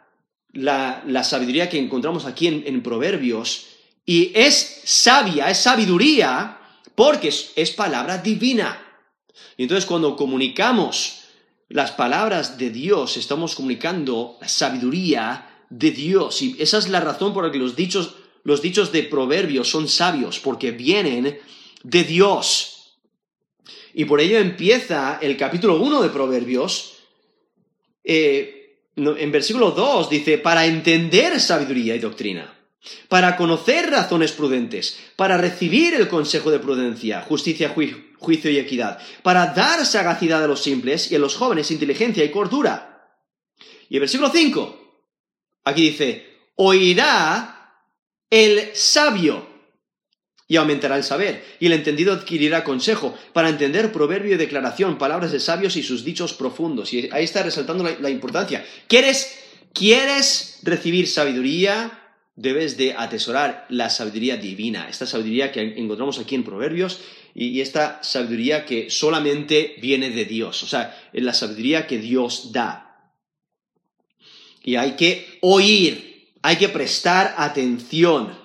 la, 0.52 1.24
sabiduría 1.24 1.68
que 1.68 1.78
encontramos 1.78 2.24
aquí 2.24 2.46
en, 2.46 2.82
Proverbios 2.82 3.66
y 4.04 4.32
es 4.34 4.80
sabia, 4.84 5.50
es 5.50 5.58
sabiduría 5.58 6.58
porque 6.94 7.28
es, 7.28 7.70
palabra 7.72 8.18
divina. 8.18 8.82
Y 9.56 9.64
entonces 9.64 9.84
cuando 9.84 10.16
comunicamos 10.16 11.24
las 11.68 11.90
palabras 11.92 12.56
de 12.56 12.70
Dios, 12.70 13.16
estamos 13.16 13.54
comunicando 13.54 14.38
la 14.40 14.48
sabiduría 14.48 15.45
de 15.70 15.90
Dios. 15.90 16.42
Y 16.42 16.56
esa 16.58 16.78
es 16.78 16.88
la 16.88 17.00
razón 17.00 17.32
por 17.34 17.44
la 17.44 17.52
que 17.52 17.58
los 17.58 17.76
dichos, 17.76 18.14
los 18.44 18.62
dichos 18.62 18.92
de 18.92 19.02
Proverbios 19.02 19.68
son 19.68 19.88
sabios, 19.88 20.38
porque 20.38 20.70
vienen 20.70 21.38
de 21.82 22.04
Dios. 22.04 22.98
Y 23.94 24.04
por 24.04 24.20
ello 24.20 24.38
empieza 24.38 25.18
el 25.22 25.36
capítulo 25.36 25.80
1 25.80 26.02
de 26.02 26.08
Proverbios 26.10 26.96
eh, 28.08 28.56
en 28.96 29.32
versículo 29.32 29.72
2 29.72 30.08
dice, 30.08 30.38
para 30.38 30.64
entender 30.64 31.38
sabiduría 31.40 31.94
y 31.94 31.98
doctrina, 31.98 32.54
para 33.08 33.36
conocer 33.36 33.90
razones 33.90 34.32
prudentes, 34.32 34.98
para 35.16 35.36
recibir 35.36 35.94
el 35.94 36.08
consejo 36.08 36.50
de 36.50 36.60
prudencia, 36.60 37.20
justicia, 37.22 37.74
juicio 38.18 38.50
y 38.50 38.58
equidad, 38.58 38.98
para 39.22 39.48
dar 39.48 39.84
sagacidad 39.84 40.42
a 40.42 40.46
los 40.46 40.62
simples 40.62 41.12
y 41.12 41.16
a 41.16 41.18
los 41.18 41.34
jóvenes 41.34 41.70
inteligencia 41.70 42.24
y 42.24 42.30
cordura. 42.30 43.18
Y 43.88 43.96
el 43.96 44.00
versículo 44.00 44.30
5, 44.32 44.85
aquí 45.66 45.90
dice, 45.90 46.24
oirá 46.54 47.82
el 48.30 48.70
sabio 48.74 49.46
y 50.48 50.56
aumentará 50.56 50.96
el 50.96 51.02
saber, 51.02 51.44
y 51.58 51.66
el 51.66 51.72
entendido 51.72 52.12
adquirirá 52.12 52.62
consejo, 52.62 53.18
para 53.32 53.48
entender 53.48 53.90
proverbio 53.90 54.34
y 54.34 54.38
declaración, 54.38 54.96
palabras 54.96 55.32
de 55.32 55.40
sabios 55.40 55.76
y 55.76 55.82
sus 55.82 56.04
dichos 56.04 56.34
profundos. 56.34 56.92
Y 56.92 57.08
ahí 57.12 57.24
está 57.24 57.42
resaltando 57.42 57.84
la, 57.84 58.10
importancia. 58.10 58.64
¿Quieres, 58.86 59.40
¿Quieres 59.72 60.60
recibir 60.62 61.08
sabiduría? 61.08 62.00
Debes 62.36 62.76
de 62.76 62.94
atesorar 62.96 63.66
la 63.70 63.90
sabiduría 63.90 64.36
divina, 64.36 64.88
esta 64.88 65.06
sabiduría 65.06 65.50
que 65.50 65.62
encontramos 65.62 66.20
aquí 66.20 66.36
en 66.36 66.44
Proverbios 66.44 67.00
y, 67.34 67.60
esta 67.60 68.00
sabiduría 68.04 68.66
que 68.66 68.88
solamente 68.88 69.74
viene 69.80 70.10
de 70.10 70.26
Dios, 70.26 70.62
o 70.62 70.66
sea, 70.68 70.96
la 71.12 71.34
sabiduría 71.34 71.88
que 71.88 71.98
Dios 71.98 72.52
da. 72.52 72.85
Y 74.66 74.74
hay 74.74 74.96
que 74.96 75.38
oír, 75.42 76.34
hay 76.42 76.56
que 76.56 76.68
prestar 76.68 77.36
atención, 77.38 78.36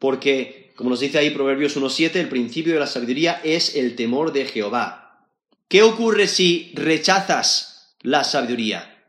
porque 0.00 0.72
como 0.74 0.90
nos 0.90 1.00
dice 1.00 1.18
ahí 1.18 1.30
Proverbios 1.30 1.76
1.7, 1.76 2.16
el 2.16 2.28
principio 2.28 2.74
de 2.74 2.80
la 2.80 2.88
sabiduría 2.88 3.40
es 3.44 3.76
el 3.76 3.94
temor 3.94 4.32
de 4.32 4.44
Jehová. 4.44 5.24
¿Qué 5.68 5.82
ocurre 5.82 6.26
si 6.26 6.72
rechazas 6.74 7.94
la 8.02 8.24
sabiduría? 8.24 9.04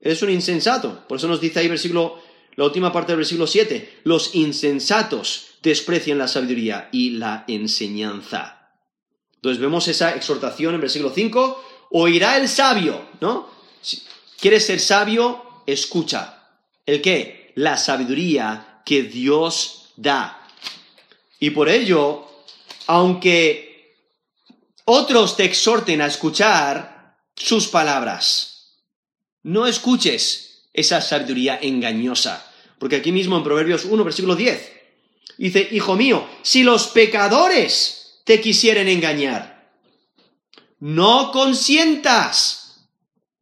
Eres 0.00 0.22
un 0.22 0.30
insensato. 0.30 1.06
Por 1.06 1.18
eso 1.18 1.28
nos 1.28 1.42
dice 1.42 1.60
ahí 1.60 1.68
versículo, 1.68 2.20
la 2.56 2.64
última 2.64 2.90
parte 2.90 3.12
del 3.12 3.18
versículo 3.18 3.46
7. 3.46 4.00
Los 4.04 4.34
insensatos 4.34 5.58
desprecian 5.62 6.16
la 6.16 6.26
sabiduría 6.26 6.88
y 6.90 7.10
la 7.10 7.44
enseñanza. 7.46 8.70
Entonces 9.34 9.60
vemos 9.60 9.86
esa 9.88 10.14
exhortación 10.14 10.74
en 10.74 10.80
versículo 10.80 11.12
5. 11.14 11.64
Oirá 11.90 12.38
el 12.38 12.48
sabio, 12.48 13.10
¿no? 13.20 13.48
Si 13.82 14.02
quieres 14.40 14.66
ser 14.66 14.80
sabio, 14.80 15.51
escucha. 15.66 16.42
¿El 16.86 17.00
qué? 17.00 17.52
La 17.54 17.76
sabiduría 17.76 18.82
que 18.84 19.02
Dios 19.02 19.92
da. 19.96 20.48
Y 21.38 21.50
por 21.50 21.68
ello, 21.68 22.26
aunque 22.86 23.96
otros 24.84 25.36
te 25.36 25.44
exhorten 25.44 26.00
a 26.00 26.06
escuchar 26.06 27.16
sus 27.36 27.68
palabras, 27.68 28.52
no 29.42 29.66
escuches 29.66 30.68
esa 30.72 31.00
sabiduría 31.00 31.58
engañosa. 31.60 32.48
Porque 32.78 32.96
aquí 32.96 33.12
mismo 33.12 33.36
en 33.36 33.44
Proverbios 33.44 33.84
1, 33.84 34.04
versículo 34.04 34.34
10, 34.34 34.72
dice, 35.38 35.68
Hijo 35.72 35.94
mío, 35.94 36.26
si 36.42 36.62
los 36.62 36.88
pecadores 36.88 38.20
te 38.24 38.40
quisieren 38.40 38.88
engañar, 38.88 39.70
no 40.80 41.30
consientas. 41.30 42.86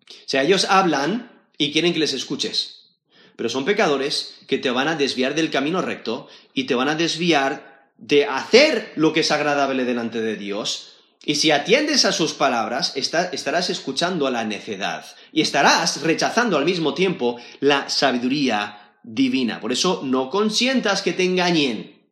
O 0.08 0.28
sea, 0.30 0.42
ellos 0.42 0.66
hablan 0.68 1.29
y 1.60 1.72
quieren 1.72 1.92
que 1.92 1.98
les 1.98 2.14
escuches. 2.14 2.96
Pero 3.36 3.50
son 3.50 3.66
pecadores 3.66 4.38
que 4.46 4.56
te 4.56 4.70
van 4.70 4.88
a 4.88 4.96
desviar 4.96 5.34
del 5.34 5.50
camino 5.50 5.82
recto 5.82 6.26
y 6.54 6.64
te 6.64 6.74
van 6.74 6.88
a 6.88 6.94
desviar 6.94 7.90
de 7.98 8.24
hacer 8.24 8.94
lo 8.96 9.12
que 9.12 9.20
es 9.20 9.30
agradable 9.30 9.84
delante 9.84 10.22
de 10.22 10.36
Dios, 10.36 10.94
y 11.22 11.34
si 11.34 11.50
atiendes 11.50 12.06
a 12.06 12.12
sus 12.12 12.32
palabras, 12.32 12.96
estarás 12.96 13.68
escuchando 13.68 14.26
a 14.26 14.30
la 14.30 14.44
necedad 14.44 15.04
y 15.32 15.42
estarás 15.42 16.00
rechazando 16.00 16.56
al 16.56 16.64
mismo 16.64 16.94
tiempo 16.94 17.38
la 17.60 17.90
sabiduría 17.90 18.96
divina. 19.02 19.60
Por 19.60 19.70
eso 19.70 20.00
no 20.02 20.30
consientas 20.30 21.02
que 21.02 21.12
te 21.12 21.24
engañen. 21.24 22.08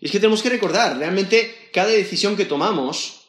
Y 0.00 0.06
es 0.06 0.10
que 0.10 0.18
tenemos 0.18 0.42
que 0.42 0.50
recordar, 0.50 0.98
realmente 0.98 1.70
cada 1.72 1.86
decisión 1.86 2.36
que 2.36 2.46
tomamos, 2.46 3.28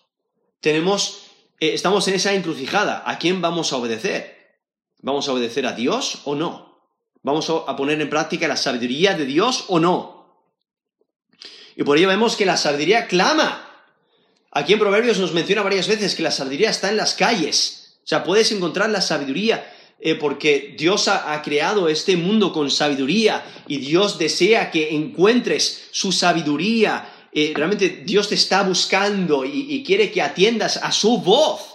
tenemos, 0.62 1.28
eh, 1.60 1.76
estamos 1.76 2.08
en 2.08 2.16
esa 2.16 2.34
encrucijada. 2.34 3.04
¿A 3.06 3.20
quién 3.20 3.40
vamos 3.40 3.72
a 3.72 3.78
obedecer? 3.78 4.43
¿Vamos 5.04 5.28
a 5.28 5.34
obedecer 5.34 5.68
a 5.68 5.74
Dios 5.74 6.22
o 6.24 6.34
no? 6.34 6.82
¿Vamos 7.22 7.50
a 7.50 7.76
poner 7.76 8.02
en 8.02 8.10
práctica 8.10 8.48
la 8.48 8.58
sabiduría 8.58 9.14
de 9.14 9.26
Dios 9.26 9.66
o 9.68 9.80
no? 9.80 10.48
Y 11.76 11.84
por 11.84 11.98
ello 11.98 12.08
vemos 12.08 12.36
que 12.36 12.46
la 12.46 12.58
sabiduría 12.58 13.08
clama. 13.08 13.70
Aquí 14.52 14.74
en 14.74 14.80
Proverbios 14.80 15.20
nos 15.20 15.34
menciona 15.34 15.62
varias 15.62 15.88
veces 15.88 16.16
que 16.16 16.24
la 16.24 16.32
sabiduría 16.32 16.70
está 16.70 16.90
en 16.90 16.98
las 16.98 17.16
calles. 17.16 17.98
O 18.04 18.08
sea, 18.08 18.24
puedes 18.24 18.52
encontrar 18.54 18.90
la 18.90 19.02
sabiduría 19.02 19.70
eh, 20.00 20.16
porque 20.16 20.74
Dios 20.78 21.10
ha, 21.10 21.42
creado 21.42 21.90
este 21.90 22.16
mundo 22.16 22.54
con 22.54 22.72
sabiduría 22.72 23.44
y 23.68 23.78
Dios 23.80 24.18
desea 24.18 24.72
que 24.72 24.96
encuentres 24.96 25.90
su 25.92 26.14
sabiduría. 26.14 27.28
Eh, 27.34 27.52
realmente 27.54 28.04
Dios 28.06 28.30
te 28.30 28.36
está 28.36 28.64
buscando 28.64 29.44
y, 29.44 29.84
quiere 29.84 30.12
que 30.12 30.22
atiendas 30.22 30.78
a 30.78 30.94
su 30.94 31.18
voz. 31.18 31.73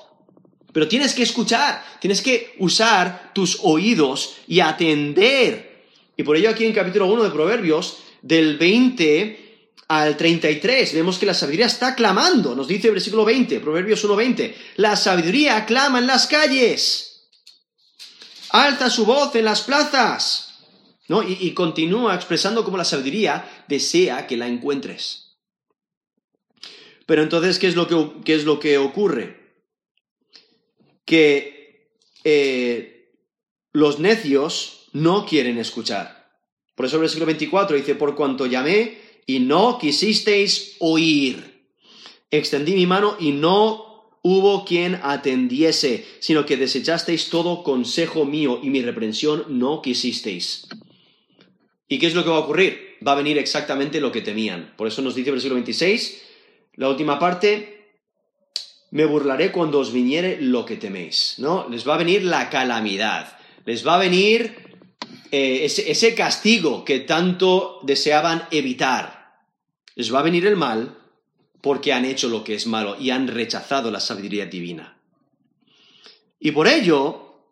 Pero 0.72 0.88
tienes 0.88 1.14
que 1.14 1.22
escuchar, 1.22 1.84
tienes 2.00 2.22
que 2.22 2.54
usar 2.58 3.32
tus 3.34 3.58
oídos 3.62 4.36
y 4.46 4.60
atender. 4.60 5.84
Y 6.16 6.22
por 6.22 6.36
ello 6.36 6.50
aquí 6.50 6.64
en 6.64 6.72
capítulo 6.72 7.06
1 7.06 7.24
de 7.24 7.30
Proverbios, 7.30 7.98
del 8.22 8.58
20 8.58 9.70
al 9.88 10.16
33, 10.16 10.94
vemos 10.94 11.18
que 11.18 11.26
la 11.26 11.34
sabiduría 11.34 11.66
está 11.66 11.94
clamando. 11.94 12.54
Nos 12.54 12.68
dice 12.68 12.88
el 12.88 12.94
versículo 12.94 13.24
20, 13.24 13.60
Proverbios 13.60 14.04
1.20, 14.04 14.54
la 14.76 14.96
sabiduría 14.96 15.64
clama 15.64 15.98
en 15.98 16.06
las 16.06 16.26
calles 16.26 17.08
alza 18.50 18.90
su 18.90 19.04
voz 19.04 19.34
en 19.34 19.44
las 19.44 19.62
plazas. 19.62 20.44
¿no? 21.08 21.22
Y, 21.22 21.52
continúa 21.52 22.14
expresando 22.14 22.64
cómo 22.64 22.76
la 22.76 22.84
sabiduría 22.84 23.64
desea 23.66 24.26
que 24.26 24.36
la 24.36 24.46
encuentres. 24.46 25.38
Pero 27.06 27.22
entonces, 27.22 27.58
¿qué 27.58 27.66
es 27.68 27.76
lo 27.76 27.88
que, 27.88 28.22
qué 28.24 28.34
es 28.34 28.44
lo 28.44 28.60
que 28.60 28.76
ocurre? 28.76 29.47
Que 31.08 31.90
eh, 32.24 33.14
los 33.72 33.98
necios 33.98 34.88
no 34.92 35.24
quieren 35.24 35.56
escuchar. 35.56 36.28
Por 36.74 36.84
eso 36.84 36.96
el 36.96 37.00
versículo 37.00 37.26
24 37.26 37.76
dice, 37.78 37.94
por 37.94 38.14
cuanto 38.14 38.44
llamé 38.44 38.98
y 39.26 39.40
no 39.40 39.78
quisisteis 39.78 40.76
oír. 40.80 41.64
Extendí 42.30 42.74
mi 42.74 42.86
mano 42.86 43.16
y 43.18 43.32
no 43.32 44.10
hubo 44.22 44.66
quien 44.66 45.00
atendiese, 45.02 46.04
sino 46.18 46.44
que 46.44 46.58
desechasteis 46.58 47.30
todo 47.30 47.62
consejo 47.62 48.26
mío 48.26 48.60
y 48.62 48.68
mi 48.68 48.82
reprensión 48.82 49.46
no 49.48 49.80
quisisteis. 49.80 50.68
¿Y 51.88 51.98
qué 51.98 52.06
es 52.06 52.14
lo 52.14 52.24
que 52.24 52.30
va 52.30 52.36
a 52.36 52.40
ocurrir? 52.40 52.96
Va 53.06 53.12
a 53.12 53.16
venir 53.16 53.38
exactamente 53.38 54.00
lo 54.00 54.12
que 54.12 54.20
temían. 54.20 54.74
Por 54.76 54.86
eso 54.86 55.00
nos 55.00 55.14
dice 55.14 55.30
el 55.30 55.36
versículo 55.36 55.54
26, 55.54 56.22
la 56.74 56.90
última 56.90 57.18
parte, 57.18 57.77
me 58.90 59.04
burlaré 59.04 59.52
cuando 59.52 59.80
os 59.80 59.92
viniere 59.92 60.40
lo 60.40 60.64
que 60.64 60.76
teméis, 60.76 61.34
¿no? 61.38 61.68
Les 61.68 61.86
va 61.86 61.94
a 61.94 61.98
venir 61.98 62.24
la 62.24 62.48
calamidad, 62.48 63.36
les 63.64 63.86
va 63.86 63.96
a 63.96 63.98
venir 63.98 64.68
eh, 65.30 65.64
ese, 65.64 66.14
castigo 66.14 66.84
que 66.84 67.00
tanto 67.00 67.80
deseaban 67.82 68.44
evitar. 68.50 69.42
Les 69.94 70.12
va 70.12 70.20
a 70.20 70.22
venir 70.22 70.46
el 70.46 70.56
mal 70.56 70.96
porque 71.60 71.92
han 71.92 72.06
hecho 72.06 72.28
lo 72.28 72.44
que 72.44 72.54
es 72.54 72.66
malo 72.66 72.96
y 72.98 73.10
han 73.10 73.28
rechazado 73.28 73.90
la 73.90 74.00
sabiduría 74.00 74.46
divina. 74.46 74.96
Y 76.40 76.52
por 76.52 76.66
ello, 76.66 77.42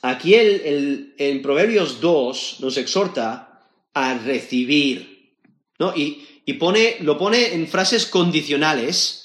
aquí 0.00 0.34
el, 0.34 1.14
en 1.18 1.42
Proverbios 1.42 2.00
2 2.00 2.56
nos 2.60 2.76
exhorta 2.76 3.68
a 3.94 4.14
recibir, 4.14 5.36
¿no? 5.78 5.94
Y, 5.94 6.28
pone, 6.58 6.96
lo 7.00 7.16
pone 7.16 7.54
en 7.54 7.68
frases 7.68 8.06
condicionales, 8.06 9.21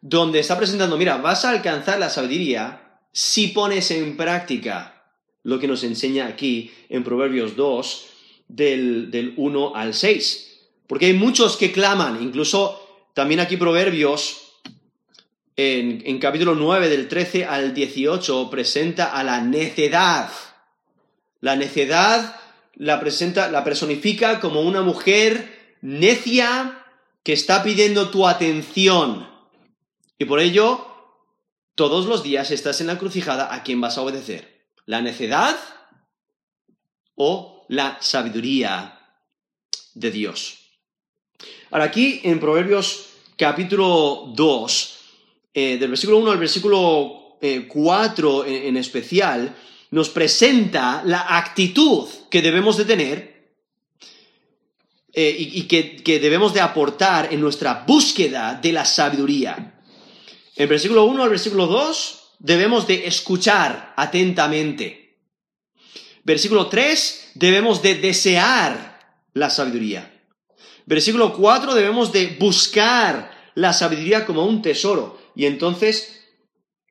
donde 0.00 0.40
está 0.40 0.56
presentando, 0.56 0.96
mira, 0.96 1.16
vas 1.18 1.44
a 1.44 1.50
alcanzar 1.50 1.98
la 1.98 2.10
sabiduría 2.10 3.00
si 3.12 3.48
pones 3.48 3.90
en 3.90 4.16
práctica 4.16 5.04
lo 5.42 5.58
que 5.58 5.68
nos 5.68 5.84
enseña 5.84 6.26
aquí 6.26 6.72
en 6.88 7.04
Proverbios 7.04 7.56
2, 7.56 8.06
del, 8.48 9.10
del 9.10 9.34
1 9.36 9.74
al 9.74 9.94
6. 9.94 10.60
Porque 10.86 11.06
hay 11.06 11.14
muchos 11.14 11.56
que 11.56 11.72
claman, 11.72 12.22
incluso 12.22 13.08
también 13.14 13.40
aquí 13.40 13.56
Proverbios, 13.56 14.46
en, 15.56 16.18
capítulo 16.18 16.54
9, 16.54 16.88
del 16.88 17.08
13 17.08 17.46
al 17.46 17.72
18, 17.72 18.50
presenta 18.50 19.06
a 19.06 19.24
la 19.24 19.40
necedad. 19.40 20.30
La 21.40 21.56
necedad 21.56 22.36
la 22.74 23.00
presenta, 23.00 23.50
la 23.50 23.64
personifica 23.64 24.38
como 24.38 24.60
una 24.60 24.82
mujer 24.82 25.76
necia 25.80 26.84
que 27.22 27.32
está 27.32 27.62
pidiendo 27.62 28.10
tu 28.10 28.26
atención. 28.26 29.26
Y 30.18 30.24
por 30.24 30.40
ello, 30.40 30.86
todos 31.74 32.06
los 32.06 32.22
días 32.22 32.50
estás 32.50 32.80
en 32.80 32.86
la 32.86 32.94
encrucijada 32.94 33.54
a 33.54 33.62
quién 33.62 33.80
vas 33.80 33.98
a 33.98 34.02
obedecer. 34.02 34.66
¿La 34.86 35.02
necedad 35.02 35.56
o 37.14 37.66
la 37.68 37.98
sabiduría 38.00 38.98
de 39.94 40.10
Dios? 40.10 40.58
Ahora 41.70 41.84
aquí 41.84 42.20
en 42.24 42.40
Proverbios 42.40 43.08
capítulo 43.36 44.32
2, 44.34 44.98
eh, 45.52 45.76
del 45.76 45.90
versículo 45.90 46.18
1 46.18 46.30
al 46.30 46.38
versículo 46.38 47.36
4 47.68 48.44
eh, 48.44 48.68
en, 48.68 48.76
especial, 48.78 49.54
nos 49.90 50.08
presenta 50.08 51.02
la 51.04 51.36
actitud 51.36 52.08
que 52.30 52.40
debemos 52.40 52.78
de 52.78 52.84
tener 52.86 53.36
eh, 55.12 55.36
y, 55.38 55.62
que, 55.62 55.96
que, 55.96 56.18
debemos 56.18 56.54
de 56.54 56.60
aportar 56.60 57.32
en 57.32 57.40
nuestra 57.40 57.84
búsqueda 57.86 58.58
de 58.60 58.72
la 58.72 58.84
sabiduría. 58.84 59.75
En 60.56 60.68
versículo 60.68 61.04
1 61.04 61.22
al 61.22 61.30
versículo 61.30 61.66
2 61.66 62.32
debemos 62.38 62.86
de 62.86 63.06
escuchar 63.06 63.92
atentamente. 63.96 65.18
Versículo 66.24 66.66
3 66.66 67.32
debemos 67.34 67.82
de 67.82 67.94
desear 67.96 69.20
la 69.34 69.50
sabiduría. 69.50 70.12
Versículo 70.86 71.34
4 71.34 71.74
debemos 71.74 72.12
de 72.12 72.36
buscar 72.40 73.30
la 73.54 73.72
sabiduría 73.72 74.24
como 74.24 74.44
un 74.46 74.62
tesoro. 74.62 75.18
Y 75.34 75.46
entonces 75.46 76.24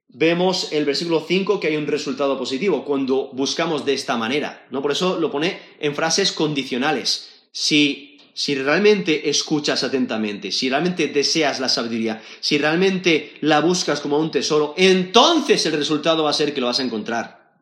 vemos 0.07 0.71
el 0.71 0.85
versículo 0.85 1.25
5 1.27 1.59
que 1.59 1.67
hay 1.67 1.75
un 1.75 1.87
resultado 1.87 2.37
positivo 2.37 2.85
cuando 2.85 3.29
buscamos 3.33 3.83
de 3.83 3.93
esta 3.93 4.15
manera. 4.15 4.67
¿no? 4.69 4.81
Por 4.81 4.91
eso 4.91 5.19
lo 5.19 5.31
pone 5.31 5.59
en 5.79 5.95
frases 5.95 6.31
condicionales. 6.31 7.47
Si, 7.51 8.14
si 8.37 8.53
realmente 8.53 9.29
escuchas 9.29 9.81
atentamente, 9.85 10.51
si 10.51 10.69
realmente 10.69 11.07
deseas 11.07 11.61
la 11.61 11.69
sabiduría, 11.69 12.21
si 12.41 12.57
realmente 12.57 13.37
la 13.39 13.61
buscas 13.61 14.01
como 14.01 14.19
un 14.19 14.29
tesoro, 14.29 14.73
entonces 14.75 15.65
el 15.65 15.71
resultado 15.71 16.25
va 16.25 16.31
a 16.31 16.33
ser 16.33 16.53
que 16.53 16.59
lo 16.59 16.67
vas 16.67 16.81
a 16.81 16.83
encontrar. 16.83 17.55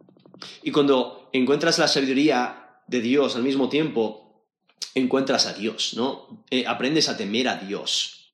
Y 0.63 0.71
cuando 0.71 1.29
encuentras 1.31 1.77
la 1.77 1.87
sabiduría 1.87 2.79
de 2.87 3.01
Dios 3.01 3.35
al 3.35 3.43
mismo 3.43 3.69
tiempo, 3.69 4.47
encuentras 4.95 5.45
a 5.45 5.53
Dios, 5.53 5.93
¿no? 5.95 6.43
Eh, 6.49 6.65
aprendes 6.65 7.07
a 7.07 7.17
temer 7.17 7.49
a 7.49 7.57
Dios. 7.57 8.33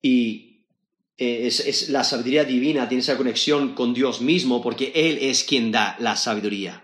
Y 0.00 0.64
eh, 1.18 1.48
es, 1.48 1.90
la 1.90 2.02
sabiduría 2.02 2.44
divina, 2.44 2.88
tiene 2.88 3.02
esa 3.02 3.18
conexión 3.18 3.74
con 3.74 3.92
Dios 3.92 4.22
mismo 4.22 4.62
porque 4.62 4.90
Él 4.94 5.18
es 5.20 5.44
quien 5.44 5.70
da 5.70 5.96
la 6.00 6.16
sabiduría. 6.16 6.82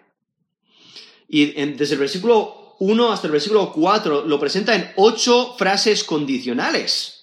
Y 1.26 1.46
desde 1.46 1.94
el 1.94 2.00
versículo 2.00 2.65
1 2.78 3.12
hasta 3.12 3.26
el 3.26 3.32
versículo 3.32 3.72
4 3.72 4.24
lo 4.26 4.38
presenta 4.38 4.74
en 4.74 4.92
ocho 4.96 5.54
frases 5.56 6.04
condicionales 6.04 7.16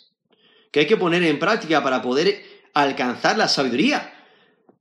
que 0.74 0.82
hay 0.82 0.88
que 0.88 0.98
poner 0.98 1.22
en 1.24 1.38
práctica 1.38 1.84
para 1.84 2.02
poder 2.02 2.44
alcanzar 2.74 3.38
la 3.38 3.48
sabiduría. 3.48 4.12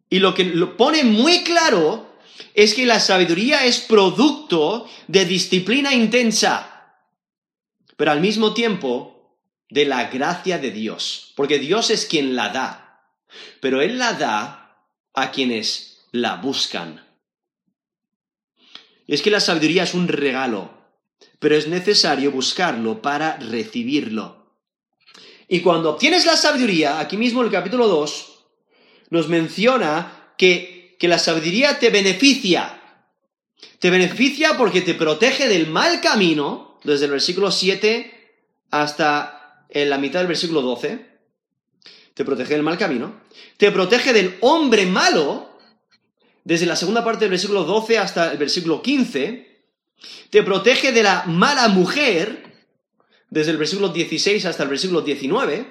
Y 0.09 0.21
lo 0.21 0.33
que 0.33 0.45
lo 0.45 0.77
pone 0.79 1.05
muy 1.05 1.45
claro 1.45 2.17
es 2.55 2.75
que 2.75 2.87
la 2.87 2.99
sabiduría 2.99 3.67
es 3.67 3.81
producto 3.81 4.89
de 5.07 5.27
disciplina 5.27 5.95
intensa, 5.95 6.97
pero 7.99 8.11
al 8.11 8.23
mismo 8.23 8.55
tiempo 8.55 9.39
de 9.69 9.85
la 9.85 10.05
gracia 10.05 10.59
de 10.59 10.71
Dios, 10.71 11.33
porque 11.37 11.59
Dios 11.59 11.91
es 11.91 12.07
quien 12.07 12.37
la 12.37 12.49
da, 12.49 13.11
pero 13.61 13.83
Él 13.83 13.99
la 13.99 14.15
da 14.15 14.87
a 15.13 15.31
quienes 15.31 16.07
la 16.11 16.37
buscan. 16.37 17.07
Es 19.07 19.23
que 19.23 19.31
la 19.31 19.41
sabiduría 19.41 19.83
es 19.85 19.95
un 19.95 20.09
regalo, 20.09 20.71
pero 21.39 21.57
es 21.57 21.69
necesario 21.69 22.31
buscarlo 22.31 23.03
para 23.03 23.37
recibirlo. 23.37 24.57
Y 25.49 25.61
cuando 25.61 25.91
obtienes 25.91 26.25
la 26.25 26.37
sabiduría, 26.37 26.99
aquí 26.99 27.17
mismo 27.17 27.41
en 27.41 27.47
el 27.47 27.53
capítulo 27.53 27.89
2, 27.89 28.29
nos 29.11 29.29
menciona 29.29 30.35
que 30.39 30.83
que 31.03 31.09
la 31.09 31.19
sabiduría 31.19 31.81
te 31.81 31.91
beneficia. 31.91 32.81
Te 33.81 33.91
beneficia 33.91 34.57
porque 34.57 34.83
te 34.83 34.95
protege 34.95 35.49
del 35.49 35.67
mal 35.67 36.01
camino, 36.01 36.79
desde 36.85 37.07
el 37.07 37.11
versículo 37.11 37.51
7 37.51 38.39
hasta 38.71 39.67
en 39.69 39.91
la 39.91 39.99
mitad 39.99 40.21
del 40.21 40.29
versículo 40.29 40.63
12. 40.63 41.05
Te 42.15 42.25
protege 42.25 42.55
del 42.55 42.63
mal 42.63 42.79
camino. 42.79 43.21
Te 43.57 43.73
protege 43.73 44.13
del 44.13 44.37
hombre 44.43 44.87
malo, 44.87 45.52
desde 46.45 46.67
la 46.67 46.77
segunda 46.77 47.05
parte 47.05 47.21
del 47.21 47.31
versículo 47.31 47.65
12 47.65 47.99
hasta 47.99 48.33
el 48.33 48.39
versículo 48.39 48.83
15. 48.83 49.53
Te 50.31 50.43
protege 50.43 50.93
de 50.93 51.03
la 51.03 51.25
mala 51.27 51.69
mujer, 51.69 52.67
desde 53.31 53.53
el 53.53 53.59
versículo 53.59 53.91
16 53.91 54.45
hasta 54.47 54.65
el 54.65 54.69
versículo 54.69 55.03
19. 55.03 55.67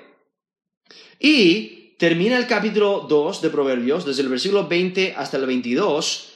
Y 1.19 1.95
termina 1.97 2.37
el 2.37 2.47
capítulo 2.47 3.05
2 3.07 3.41
de 3.41 3.49
Proverbios, 3.49 4.05
desde 4.05 4.23
el 4.23 4.29
versículo 4.29 4.67
20 4.67 5.13
hasta 5.15 5.37
el 5.37 5.45
22, 5.45 6.31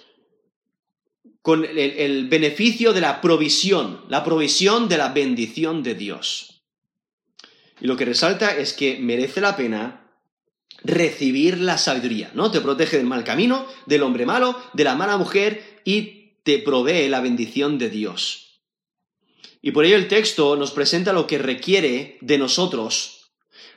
con 1.42 1.64
el, 1.64 2.28
beneficio 2.28 2.92
de 2.92 3.02
la 3.02 3.22
provisión, 3.22 4.02
la 4.10 4.24
provisión 4.24 4.90
de 4.90 4.98
la 4.98 5.10
bendición 5.10 5.84
de 5.84 5.96
Dios. 5.96 6.64
Y 7.80 7.88
lo 7.88 7.96
que 7.96 8.06
resalta 8.06 8.56
es 8.56 8.74
que 8.74 8.98
merece 9.00 9.42
la 9.42 9.56
pena 9.56 10.05
recibir 10.86 11.58
la 11.60 11.78
sabiduría, 11.78 12.32
¿no? 12.34 12.52
Te 12.52 12.62
protege 12.62 12.98
del 12.98 13.08
mal 13.08 13.24
camino, 13.24 13.66
del 13.86 14.04
hombre 14.04 14.26
malo, 14.26 14.62
de 14.74 14.84
la 14.84 14.96
mala 14.96 15.18
mujer 15.18 15.82
y 15.84 16.34
te 16.44 16.60
provee 16.60 17.10
la 17.10 17.22
bendición 17.22 17.78
de 17.78 17.90
Dios. 17.90 18.60
Y 19.62 19.72
por 19.72 19.84
ello 19.84 19.96
el 19.96 20.08
texto 20.08 20.56
nos 20.56 20.72
presenta 20.72 21.12
lo 21.12 21.26
que 21.26 21.40
requiere 21.40 22.20
de 22.22 22.38
nosotros 22.38 23.32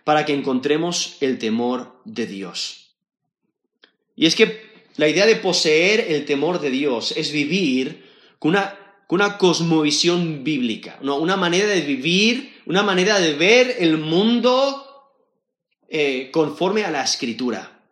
para 0.05 0.27
que 0.27 0.35
encontremos 0.35 1.17
el 1.21 1.39
temor 1.39 2.01
de 2.05 2.27
Dios. 2.27 2.95
Y 4.15 4.27
es 4.27 4.35
que 4.35 4.69
la 4.97 5.09
idea 5.09 5.25
de 5.27 5.37
poseer 5.37 6.13
el 6.13 6.27
temor 6.27 6.61
de 6.61 6.71
Dios 6.71 7.15
es 7.17 7.33
vivir 7.33 8.05
con 8.39 8.51
una, 8.51 9.39
cosmovisión 9.39 10.45
bíblica, 10.45 10.99
¿no? 11.01 11.17
una 11.17 11.37
manera 11.37 11.69
de 11.69 11.81
vivir, 11.81 12.53
una 12.67 12.83
manera 12.83 13.19
de 13.19 13.33
ver 13.35 13.77
el 13.79 13.97
mundo 13.97 14.88
eh, 15.89 16.31
conforme 16.31 16.85
a 16.85 16.91
la 16.91 17.03
escritura. 17.03 17.83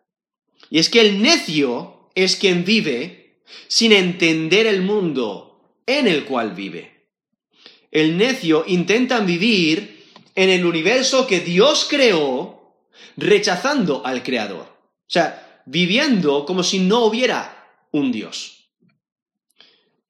Y 0.69 0.79
es 0.79 0.89
que 0.89 1.01
el 1.01 1.21
necio 1.21 2.09
es 2.15 2.35
quien 2.35 2.63
vive 2.63 3.41
sin 3.67 3.91
entender 3.91 4.67
el 4.67 4.81
mundo 4.81 5.81
en 5.85 6.07
el 6.07 6.25
cual 6.25 6.53
vive. 6.53 7.07
El 7.91 8.17
necio 8.17 8.65
intenta 8.67 9.19
vivir 9.21 10.05
en 10.35 10.49
el 10.49 10.65
universo 10.65 11.25
que 11.25 11.39
Dios 11.39 11.87
creó, 11.89 12.75
rechazando 13.15 14.05
al 14.05 14.21
Creador. 14.21 14.67
O 14.67 15.09
sea, 15.09 15.63
viviendo 15.65 16.45
como 16.45 16.63
si 16.63 16.79
no 16.79 17.05
hubiera 17.05 17.65
un 17.91 18.11
Dios. 18.11 18.69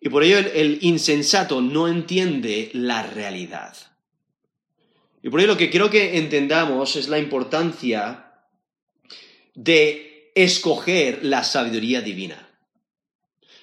Y 0.02 0.10
por 0.10 0.24
ello 0.24 0.40
el, 0.40 0.48
el 0.48 0.80
insensato 0.82 1.62
no 1.62 1.88
entiende 1.88 2.70
la 2.74 3.04
realidad. 3.04 3.76
Y 5.22 5.30
por 5.30 5.40
ello 5.40 5.54
lo 5.54 5.58
que 5.58 5.70
quiero 5.70 5.90
que 5.90 6.18
entendamos 6.18 6.96
es 6.96 7.08
la 7.08 7.20
importancia 7.20 8.28
de 9.56 10.32
escoger 10.36 11.20
la 11.24 11.44
sabiduría 11.44 12.02
divina. 12.02 12.48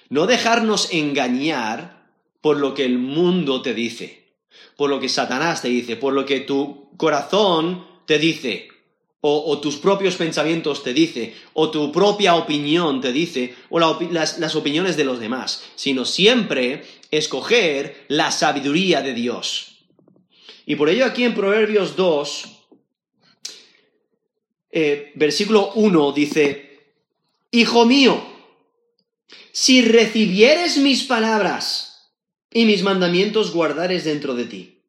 No 0.09 0.27
dejarnos 0.27 0.91
engañar 0.91 2.11
por 2.41 2.57
lo 2.57 2.73
que 2.73 2.85
el 2.85 2.99
mundo 2.99 3.61
te 3.61 3.73
dice, 3.73 4.35
por 4.75 4.89
lo 4.89 4.99
que 4.99 5.09
Satanás 5.09 5.61
te 5.61 5.69
dice, 5.69 5.95
por 5.95 6.13
lo 6.13 6.25
que 6.25 6.41
tu 6.41 6.91
corazón 6.97 7.87
te 8.05 8.19
dice, 8.19 8.67
o, 9.27 9.59
tus 9.59 9.77
propios 9.77 10.17
pensamientos 10.17 10.83
te 10.83 10.93
dice, 10.93 11.33
o 11.53 11.71
tu 11.71 11.91
propia 11.91 12.35
opinión 12.35 13.01
te 13.01 13.11
dice, 13.11 13.55
o 13.69 13.79
las, 13.79 14.37
las 14.37 14.55
opiniones 14.55 14.97
de 14.97 15.03
los 15.03 15.19
demás, 15.19 15.63
sino 15.75 16.05
siempre 16.05 16.83
escoger 17.09 18.05
la 18.07 18.29
sabiduría 18.29 19.01
de 19.01 19.15
Dios. 19.15 19.74
Y 20.65 20.75
por 20.75 20.89
ello 20.89 21.05
aquí 21.05 21.23
en 21.23 21.35
Proverbios 21.35 21.95
2, 21.95 22.45
eh, 24.71 25.11
versículo 25.15 25.71
1 25.75 26.11
dice, 26.11 26.79
Hijo 27.51 27.85
mío, 27.85 28.21
si 29.51 29.81
recibieres 29.81 30.77
mis 30.77 31.03
palabras 31.03 32.11
y 32.51 32.65
mis 32.65 32.83
mandamientos 32.83 33.53
guardares 33.53 34.03
dentro 34.03 34.33
de 34.35 34.45
ti, 34.45 34.81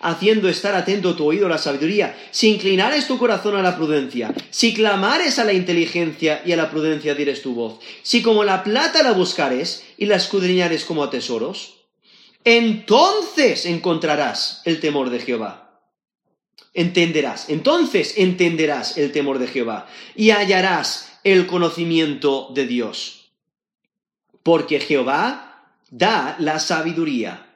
haciendo 0.00 0.48
estar 0.48 0.74
atento 0.74 1.16
tu 1.16 1.26
oído 1.26 1.46
a 1.46 1.50
la 1.50 1.58
sabiduría, 1.58 2.16
si 2.30 2.48
inclinares 2.48 3.08
tu 3.08 3.18
corazón 3.18 3.56
a 3.56 3.62
la 3.62 3.76
prudencia, 3.76 4.34
si 4.50 4.74
clamares 4.74 5.38
a 5.38 5.44
la 5.44 5.54
inteligencia 5.54 6.42
y 6.44 6.52
a 6.52 6.56
la 6.56 6.70
prudencia 6.70 7.14
dires 7.14 7.42
tu 7.42 7.54
voz, 7.54 7.80
si 8.02 8.22
como 8.22 8.44
la 8.44 8.62
plata 8.62 9.02
la 9.02 9.12
buscares 9.12 9.84
y 9.96 10.06
la 10.06 10.16
escudriñares 10.16 10.84
como 10.84 11.02
a 11.02 11.10
tesoros, 11.10 11.75
entonces 12.46 13.66
encontrarás 13.66 14.62
el 14.64 14.78
temor 14.78 15.10
de 15.10 15.18
Jehová. 15.18 15.82
Entenderás, 16.74 17.50
entonces 17.50 18.14
entenderás 18.18 18.96
el 18.96 19.10
temor 19.10 19.40
de 19.40 19.48
Jehová 19.48 19.88
y 20.14 20.30
hallarás 20.30 21.18
el 21.24 21.48
conocimiento 21.48 22.52
de 22.54 22.66
Dios. 22.68 23.32
Porque 24.44 24.78
Jehová 24.78 25.72
da 25.90 26.36
la 26.38 26.60
sabiduría 26.60 27.48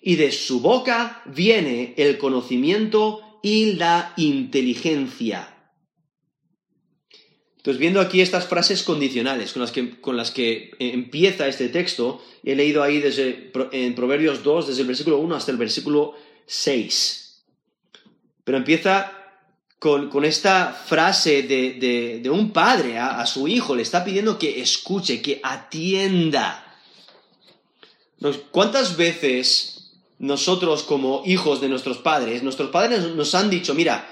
y 0.00 0.14
de 0.14 0.30
su 0.30 0.60
boca 0.60 1.22
viene 1.26 1.94
el 1.96 2.16
conocimiento 2.16 3.40
y 3.42 3.72
la 3.72 4.12
inteligencia. 4.16 5.49
Entonces, 7.60 7.78
viendo 7.78 8.00
aquí 8.00 8.22
estas 8.22 8.46
frases 8.46 8.82
condicionales 8.82 9.52
con 9.52 9.60
las 9.60 9.70
que, 9.70 10.00
con 10.00 10.16
las 10.16 10.30
que 10.30 10.70
empieza 10.78 11.46
este 11.46 11.68
texto, 11.68 12.24
he 12.42 12.54
leído 12.54 12.82
ahí 12.82 13.00
desde, 13.00 13.52
en 13.72 13.94
Proverbios 13.94 14.42
2, 14.42 14.68
desde 14.68 14.80
el 14.80 14.86
versículo 14.86 15.18
1 15.18 15.36
hasta 15.36 15.50
el 15.50 15.58
versículo 15.58 16.14
6. 16.46 17.42
Pero 18.44 18.56
empieza 18.56 19.12
con, 19.78 20.24
esta 20.24 20.72
frase 20.72 21.42
de, 21.42 22.30
un 22.30 22.50
padre 22.50 22.96
a, 22.96 23.20
a, 23.20 23.26
su 23.26 23.46
hijo, 23.46 23.76
le 23.76 23.82
está 23.82 24.04
pidiendo 24.04 24.38
que 24.38 24.62
escuche, 24.62 25.20
que 25.20 25.38
atienda. 25.42 26.78
¿Cuántas 28.52 28.96
veces 28.96 29.98
nosotros 30.18 30.82
como 30.82 31.24
hijos 31.26 31.60
de 31.60 31.68
nuestros 31.68 31.98
padres, 31.98 32.42
nuestros 32.42 32.70
padres 32.70 33.02
nos 33.14 33.34
han 33.34 33.50
dicho, 33.50 33.74
mira, 33.74 34.10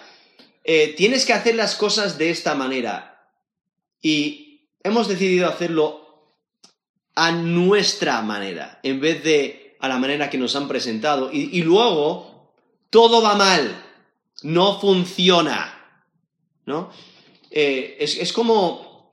eh, 0.64 0.92
tienes 0.98 1.24
que 1.24 1.32
hacer 1.32 1.54
las 1.54 1.76
cosas 1.76 2.18
de 2.18 2.28
esta 2.28 2.54
manera? 2.54 3.17
Y 4.00 4.68
hemos 4.82 5.08
decidido 5.08 5.48
hacerlo 5.48 6.08
a 7.14 7.32
nuestra 7.32 8.22
manera, 8.22 8.78
en 8.82 9.00
vez 9.00 9.24
de 9.24 9.76
a 9.80 9.88
la 9.88 9.98
manera 9.98 10.30
que 10.30 10.38
nos 10.38 10.56
han 10.56 10.68
presentado. 10.68 11.30
Y, 11.32 11.62
luego, 11.62 12.54
todo 12.90 13.22
va 13.22 13.34
mal, 13.34 13.84
no 14.42 14.80
funciona. 14.80 15.74
¿No? 16.66 16.90
Eh, 17.50 17.96
es, 17.98 18.32
como 18.32 19.12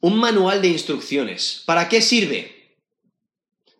un 0.00 0.18
manual 0.18 0.62
de 0.62 0.68
instrucciones. 0.68 1.62
¿Para 1.66 1.88
qué 1.88 2.00
sirve? 2.00 2.76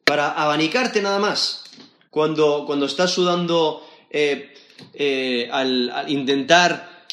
Para 0.05 0.31
abanicarte 0.33 1.01
nada 1.01 1.19
más. 1.19 1.65
Cuando, 2.11 2.65
cuando 2.67 2.87
estás 2.87 3.13
sudando 3.13 3.89
eh, 4.11 4.53
eh, 4.95 5.49
al, 5.51 6.05
intentar 6.09 7.07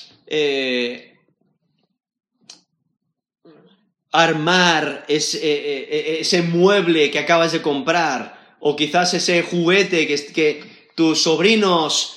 armar 4.11 5.05
eh, 5.07 5.17
eh, 5.17 5.87
eh, 5.91 6.17
ese, 6.21 6.41
mueble 6.41 7.11
que 7.11 7.19
acabas 7.19 7.51
de 7.51 7.61
comprar 7.61 8.55
o 8.59 8.75
quizás 8.75 9.13
ese 9.13 9.43
juguete 9.43 10.07
que, 10.07 10.15
que 10.33 10.89
tus 10.95 11.21
sobrinos 11.21 12.13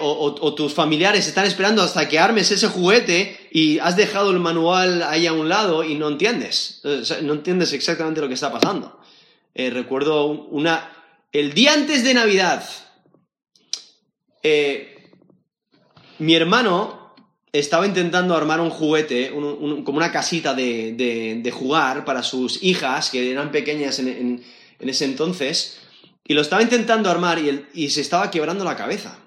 o, 0.00 0.54
tus 0.54 0.72
familiares 0.72 1.26
están 1.26 1.44
esperando 1.44 1.82
hasta 1.82 2.08
que 2.08 2.18
armes 2.18 2.50
ese 2.50 2.68
juguete 2.68 3.48
y 3.50 3.78
has 3.80 3.96
dejado 3.96 4.30
el 4.30 4.40
manual 4.40 5.02
ahí 5.02 5.26
a 5.26 5.34
un 5.34 5.50
lado 5.50 5.84
y 5.84 5.94
no 5.94 6.08
entiendes, 6.08 6.80
no 7.22 7.34
entiendes 7.34 7.74
exactamente 7.74 8.22
lo 8.22 8.28
que 8.28 8.34
está 8.34 8.50
pasando. 8.50 8.98
recuerdo 9.54 10.26
una, 10.26 10.90
el 11.32 11.52
día 11.52 11.74
antes 11.74 12.02
de 12.02 12.14
Navidad, 12.14 12.64
mi 16.18 16.34
hermano 16.34 16.97
estaba 17.52 17.86
intentando 17.86 18.36
armar 18.36 18.60
un 18.60 18.70
juguete, 18.70 19.30
como 19.30 19.96
una 19.96 20.12
casita 20.12 20.54
de, 20.54 21.52
jugar 21.52 22.04
para 22.04 22.22
sus 22.22 22.62
hijas, 22.62 23.10
que 23.10 23.30
eran 23.30 23.50
pequeñas 23.50 23.98
en, 23.98 24.44
ese 24.80 25.04
entonces, 25.04 25.78
y 26.24 26.34
lo 26.34 26.42
estaba 26.42 26.62
intentando 26.62 27.10
armar 27.10 27.38
y, 27.72 27.90
se 27.90 28.00
estaba 28.00 28.30
quebrando 28.30 28.64
la 28.64 28.76
cabeza. 28.76 29.18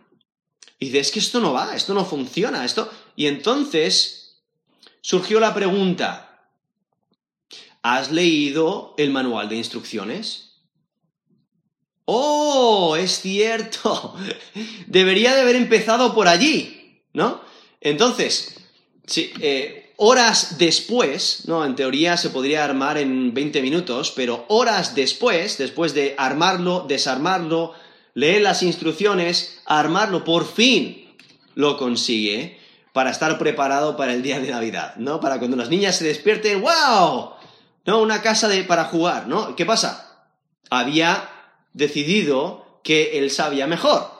Y 0.79 0.85
dice, 0.85 0.99
es 0.99 1.11
que 1.11 1.19
esto 1.19 1.39
no 1.39 1.53
va, 1.53 1.75
esto 1.75 1.93
no 1.93 2.05
funciona, 2.05 2.65
esto... 2.65 2.91
Y 3.15 3.27
entonces 3.27 4.41
surgió 5.01 5.39
la 5.39 5.53
pregunta, 5.53 6.47
¿has 7.83 8.09
leído 8.11 8.95
el 8.97 9.11
manual 9.11 9.47
de 9.49 9.57
instrucciones? 9.57 10.53
Oh, 12.05 12.95
es 12.95 13.21
cierto. 13.21 14.15
Debería 14.87 15.35
de 15.35 15.41
haber 15.41 15.55
empezado 15.55 16.15
por 16.15 16.27
allí, 16.27 17.03
¿no? 17.13 17.41
Entonces, 17.81 18.55
eh, 19.17 19.93
horas 19.97 20.57
después, 20.57 21.43
¿no? 21.45 21.65
En 21.65 21.75
teoría 21.75 22.15
se 22.15 22.29
podría 22.29 22.63
armar 22.63 22.97
en 22.97 23.33
20 23.33 23.61
minutos, 23.61 24.13
pero 24.15 24.45
horas 24.47 24.95
después, 24.95 25.57
después 25.57 25.93
de 25.93 26.15
armarlo, 26.17 26.85
desarmarlo, 26.87 27.73
leer 28.13 28.41
las 28.41 28.63
instrucciones, 28.63 29.61
armarlo, 29.65 30.23
por 30.23 30.45
fin 30.45 31.15
lo 31.55 31.77
consigue 31.77 32.59
para 32.93 33.11
estar 33.11 33.37
preparado 33.37 33.95
para 33.95 34.13
el 34.13 34.21
día 34.21 34.39
de 34.39 34.51
Navidad, 34.51 34.95
¿no? 34.97 35.19
Para 35.19 35.39
cuando 35.39 35.57
las 35.57 35.69
niñas 35.69 35.97
se 35.97 36.05
despierten, 36.05 36.61
¡wow! 36.61 37.33
¿No? 37.85 38.01
Una 38.01 38.21
casa 38.21 38.47
de, 38.47 38.63
para 38.63 38.85
jugar, 38.85 39.27
¿no? 39.27 39.55
¿Qué 39.55 39.65
pasa? 39.65 40.27
Había 40.69 41.29
decidido 41.73 42.79
que 42.83 43.17
él 43.17 43.31
sabía 43.31 43.65
mejor, 43.67 44.11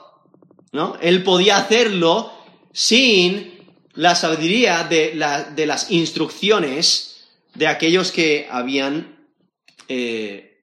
¿no? 0.72 0.96
Él 1.00 1.22
podía 1.22 1.58
hacerlo 1.58 2.32
sin 2.72 3.51
la 3.94 4.14
sabiduría 4.14 4.84
de, 4.84 5.14
las 5.14 5.90
instrucciones 5.90 7.26
de 7.54 7.66
aquellos 7.66 8.12
que 8.12 8.48
habían 8.50 9.28
eh, 9.88 10.62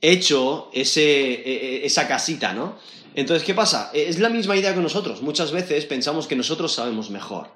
hecho 0.00 0.70
ese, 0.72 1.02
e, 1.02 1.82
e, 1.82 1.86
esa 1.86 2.06
casita, 2.06 2.52
¿no? 2.52 2.78
Entonces, 3.14 3.44
¿qué 3.44 3.54
pasa? 3.54 3.90
Es 3.94 4.18
la 4.18 4.28
misma 4.28 4.56
idea 4.56 4.74
que 4.74 4.80
nosotros. 4.80 5.22
Muchas 5.22 5.50
veces 5.50 5.86
pensamos 5.86 6.26
que 6.26 6.36
nosotros 6.36 6.72
sabemos 6.72 7.10
mejor. 7.10 7.50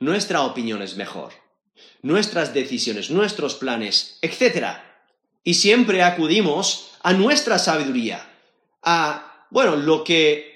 nuestra 0.00 0.42
opinión 0.42 0.82
es 0.82 0.96
mejor, 0.96 1.32
nuestras 2.02 2.52
decisiones, 2.52 3.10
nuestros 3.10 3.54
planes, 3.54 4.18
etc. 4.20 4.78
Y 5.44 5.54
siempre 5.54 6.02
acudimos 6.02 6.90
a 7.02 7.12
nuestra 7.12 7.58
sabiduría, 7.58 8.28
a, 8.82 9.46
bueno, 9.50 9.76
lo 9.76 10.02
que, 10.02 10.53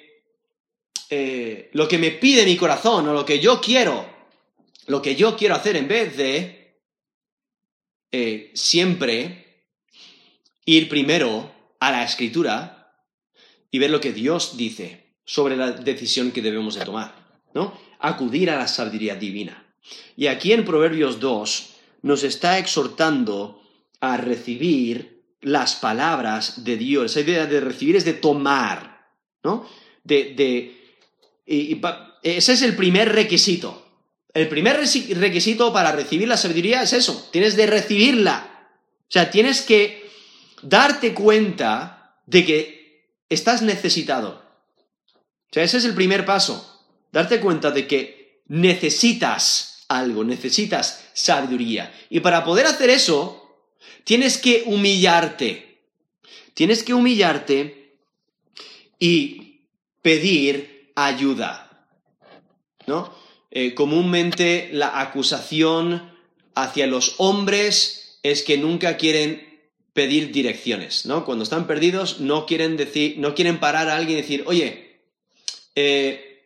eh, 1.11 1.71
lo 1.73 1.88
que 1.88 1.99
me 1.99 2.11
pide 2.11 2.44
mi 2.44 2.57
corazón 2.57 3.09
o 3.09 3.12
lo 3.14 3.25
que 3.25 3.40
yo 3.40 3.61
quiero, 3.61 4.09
lo 4.87 5.01
que 5.01 5.16
yo 5.16 5.37
quiero 5.37 5.55
hacer 5.55 5.77
en 5.77 5.88
vez 5.88 6.16
de 6.16 6.83
eh, 8.12 8.51
siempre 8.55 9.66
ir 10.66 10.88
primero 10.88 11.51
a 11.81 11.90
la 11.90 12.05
escritura 12.05 12.94
y 13.71 13.79
ver 13.79 13.90
lo 13.90 14.01
que 14.01 14.12
Dios 14.12 14.57
dice 14.57 15.14
sobre 15.25 15.57
la 15.57 15.73
decisión 15.73 16.31
que 16.31 16.42
debemos 16.42 16.75
de 16.75 16.85
tomar, 16.85 17.14
¿no? 17.55 17.79
Acudir 18.01 18.51
a 18.51 18.57
la 18.57 18.68
sabiduría 18.68 19.14
divina. 19.14 19.66
Y 20.16 20.27
aquí 20.27 20.53
en 20.53 20.64
Proverbios 20.64 21.21
2 21.21 21.75
nos 22.03 22.23
está 22.23 22.59
exhortando 22.59 23.62
a 24.01 24.16
recibir 24.16 25.23
las 25.40 25.77
palabras 25.77 26.64
de 26.64 26.77
Dios. 26.77 27.12
Esa 27.12 27.21
idea 27.21 27.47
de 27.47 27.61
recibir 27.61 27.97
es 27.97 28.05
de 28.05 28.14
tomar, 28.14 29.12
¿no? 29.42 29.66
De, 30.05 30.35
de 30.35 30.78
ese 32.22 32.52
es 32.52 32.62
el 32.62 32.76
primer 32.76 33.12
requisito. 33.12 33.87
El 34.34 34.48
primer 34.48 34.76
requisito 34.76 35.72
para 35.72 35.92
recibir 35.92 36.28
la 36.28 36.37
sabiduría 36.37 36.82
es 36.82 36.92
eso, 36.92 37.28
tienes 37.32 37.56
de 37.56 37.66
recibirla. 37.66 38.68
O 39.00 39.11
sea, 39.11 39.30
tienes 39.30 39.62
que 39.62 40.08
darte 40.62 41.14
cuenta 41.14 42.20
de 42.26 42.44
que 42.44 43.08
estás 43.30 43.62
necesitado. 43.62 44.42
O 45.50 45.52
sea, 45.52 45.62
ese 45.62 45.78
es 45.78 45.84
el 45.87 45.94
primer 45.94 46.26
paso, 46.26 46.87
darte 47.11 47.40
cuenta 47.40 47.70
de 47.70 47.87
que 47.87 48.42
necesitas 48.48 49.84
algo, 49.88 50.22
necesitas 50.24 51.04
sabiduría. 51.14 51.92
Y 52.11 52.20
para 52.20 52.44
poder 52.44 52.66
hacer 52.66 52.90
eso, 52.90 53.66
tienes 54.04 54.37
que 54.37 54.64
humillarte. 54.66 55.80
Tienes 56.52 56.82
que 56.82 56.92
humillarte 56.92 57.96
y 58.98 59.62
pedir 60.02 60.78
ayuda. 61.06 61.87
¿No? 62.87 63.12
Eh, 63.50 63.74
comúnmente 63.74 64.70
la 64.72 65.00
acusación 65.00 66.12
hacia 66.54 66.87
los 66.87 67.14
hombres 67.18 68.18
es 68.22 68.42
que 68.42 68.58
nunca 68.58 68.96
quieren 68.96 69.48
pedir 69.92 70.32
direcciones, 70.32 71.06
¿no? 71.06 71.24
Cuando 71.24 71.44
están 71.44 71.66
perdidos 71.66 72.20
no 72.20 72.46
quieren 72.46 72.76
decir, 72.76 73.16
no 73.18 73.34
quieren 73.34 73.58
parar 73.58 73.88
a 73.88 73.96
alguien 73.96 74.18
y 74.18 74.22
decir, 74.22 74.44
oye, 74.46 75.02
eh, 75.74 76.44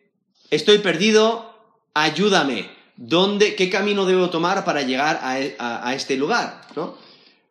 estoy 0.49 0.79
perdido, 0.79 1.53
ayúdame. 1.93 2.69
¿Dónde, 2.95 3.55
qué 3.55 3.69
camino 3.69 4.05
debo 4.05 4.29
tomar 4.29 4.63
para 4.65 4.83
llegar 4.83 5.19
a, 5.21 5.39
e, 5.39 5.55
este 5.95 6.15
lugar? 6.15 6.67
¿no? 6.75 6.97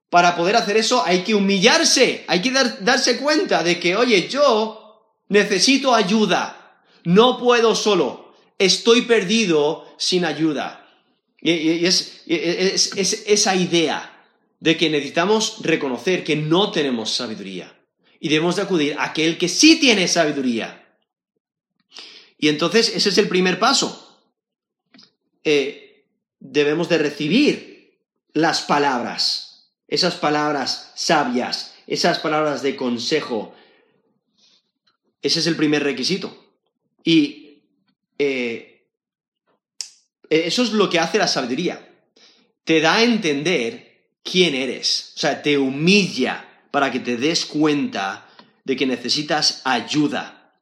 Para 0.08 0.36
poder 0.36 0.56
hacer 0.56 0.76
eso 0.76 1.04
hay 1.04 1.22
que 1.22 1.34
humillarse, 1.34 2.24
hay 2.28 2.40
que 2.40 2.52
darse 2.80 3.18
cuenta 3.18 3.62
de 3.62 3.80
que, 3.80 3.96
oye, 3.96 4.28
yo 4.28 5.08
necesito 5.28 5.94
ayuda, 5.94 6.61
no 7.04 7.38
puedo 7.38 7.74
solo, 7.74 8.34
estoy 8.58 9.02
perdido 9.02 9.86
sin 9.98 10.24
ayuda. 10.24 10.78
Y, 11.40 11.84
es 11.84 12.22
esa 12.26 13.56
idea 13.56 14.12
de 14.60 14.76
que 14.76 14.88
necesitamos 14.88 15.56
reconocer 15.62 16.22
que 16.22 16.36
no 16.36 16.70
tenemos 16.70 17.10
sabiduría 17.10 17.76
y 18.20 18.28
debemos 18.28 18.54
de 18.54 18.62
acudir 18.62 18.96
a 18.96 19.06
aquel 19.06 19.36
que 19.36 19.48
sí 19.48 19.80
tiene 19.80 20.06
sabiduría. 20.06 20.96
Y 22.38 22.48
entonces 22.48 22.92
ese 22.94 23.08
es 23.08 23.18
el 23.18 23.28
primer 23.28 23.58
paso. 23.58 24.20
Eh, 25.42 26.06
debemos 26.38 26.88
de 26.88 26.98
recibir 26.98 27.98
las 28.32 28.62
palabras, 28.62 29.72
esas 29.88 30.14
palabras 30.14 30.92
sabias, 30.94 31.74
esas 31.88 32.20
palabras 32.20 32.62
de 32.62 32.76
consejo. 32.76 33.52
Ese 35.20 35.40
es 35.40 35.48
el 35.48 35.56
primer 35.56 35.82
requisito. 35.82 36.41
Y 37.04 37.62
eh, 38.18 38.86
eso 40.28 40.62
es 40.62 40.72
lo 40.72 40.88
que 40.88 40.98
hace 40.98 41.18
la 41.18 41.28
sabiduría. 41.28 41.88
Te 42.64 42.80
da 42.80 42.96
a 42.96 43.02
entender 43.02 43.92
quién 44.22 44.54
eres. 44.54 45.12
O 45.16 45.18
sea, 45.18 45.42
te 45.42 45.58
humilla 45.58 46.48
para 46.70 46.90
que 46.90 47.00
te 47.00 47.16
des 47.16 47.44
cuenta 47.44 48.26
de 48.64 48.76
que 48.76 48.86
necesitas 48.86 49.60
ayuda. 49.64 50.54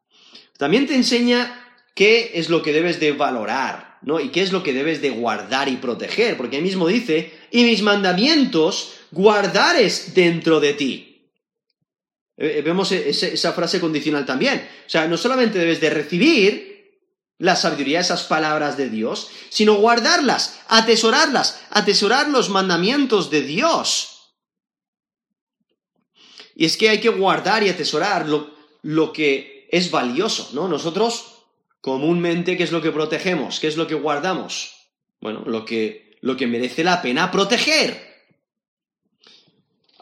También 0.57 0.87
te 0.87 0.95
enseña 0.95 1.61
qué 1.95 2.33
es 2.35 2.49
lo 2.49 2.63
que 2.63 2.73
debes 2.73 3.01
de 3.01 3.13
valorar, 3.13 3.99
¿no? 4.03 4.21
Y 4.21 4.31
qué 4.31 4.43
es 4.43 4.53
lo 4.53 4.63
que 4.63 4.73
debes 4.73 5.01
de 5.03 5.11
guardar 5.11 5.69
y 5.69 5.77
proteger, 5.77 6.37
porque 6.37 6.57
ahí 6.57 6.63
mismo 6.63 6.89
dice, 6.89 7.33
y 7.51 7.65
mis 7.65 7.83
mandamientos 7.83 8.95
guardares 9.11 10.15
dentro 10.15 10.61
de 10.61 10.75
ti. 10.75 11.10
Eh, 12.41 12.59
eh, 12.59 12.63
vemos 12.63 12.91
e-, 12.91 13.11
esa 13.11 13.53
frase 13.53 13.79
condicional 13.79 14.25
también. 14.25 14.67
O 14.87 14.91
sea, 14.91 15.07
no 15.07 15.17
solamente 15.19 15.59
debes 15.59 15.81
de 15.81 15.91
recibir, 15.91 16.71
la 17.39 17.57
sabiduría, 17.57 18.01
esas 18.01 18.25
palabras 18.25 18.77
de 18.77 18.91
Dios, 18.91 19.31
sino 19.49 19.75
guardarlas, 19.77 20.61
atesorarlas, 20.69 21.61
atesorar 21.71 22.29
los 22.29 22.51
mandamientos 22.51 23.31
de 23.31 23.43
Dios. 23.43 24.35
Y 26.55 26.67
es 26.67 26.77
que 26.77 26.91
hay 26.91 27.01
que 27.01 27.09
guardar 27.09 27.63
y 27.63 27.71
atesorar 27.71 28.29
lo, 28.29 28.51
lo 28.83 29.13
que 29.15 29.67
es 29.71 29.91
valioso, 29.91 30.51
¿no? 30.53 30.69
Nosotros 30.69 31.47
comúnmente, 31.81 32.59
¿qué 32.59 32.65
es 32.65 32.73
lo 32.73 32.83
que 32.83 32.93
protegemos? 32.93 33.59
¿Qué 33.59 33.69
es 33.69 33.79
lo 33.79 33.87
que 33.87 33.95
guardamos? 33.95 34.89
Bueno, 35.21 35.43
lo 35.47 35.65
que, 35.65 36.19
lo 36.21 36.37
que 36.37 36.47
merece 36.47 36.85
la 36.85 37.01
pena 37.01 37.31
proteger. 37.31 38.10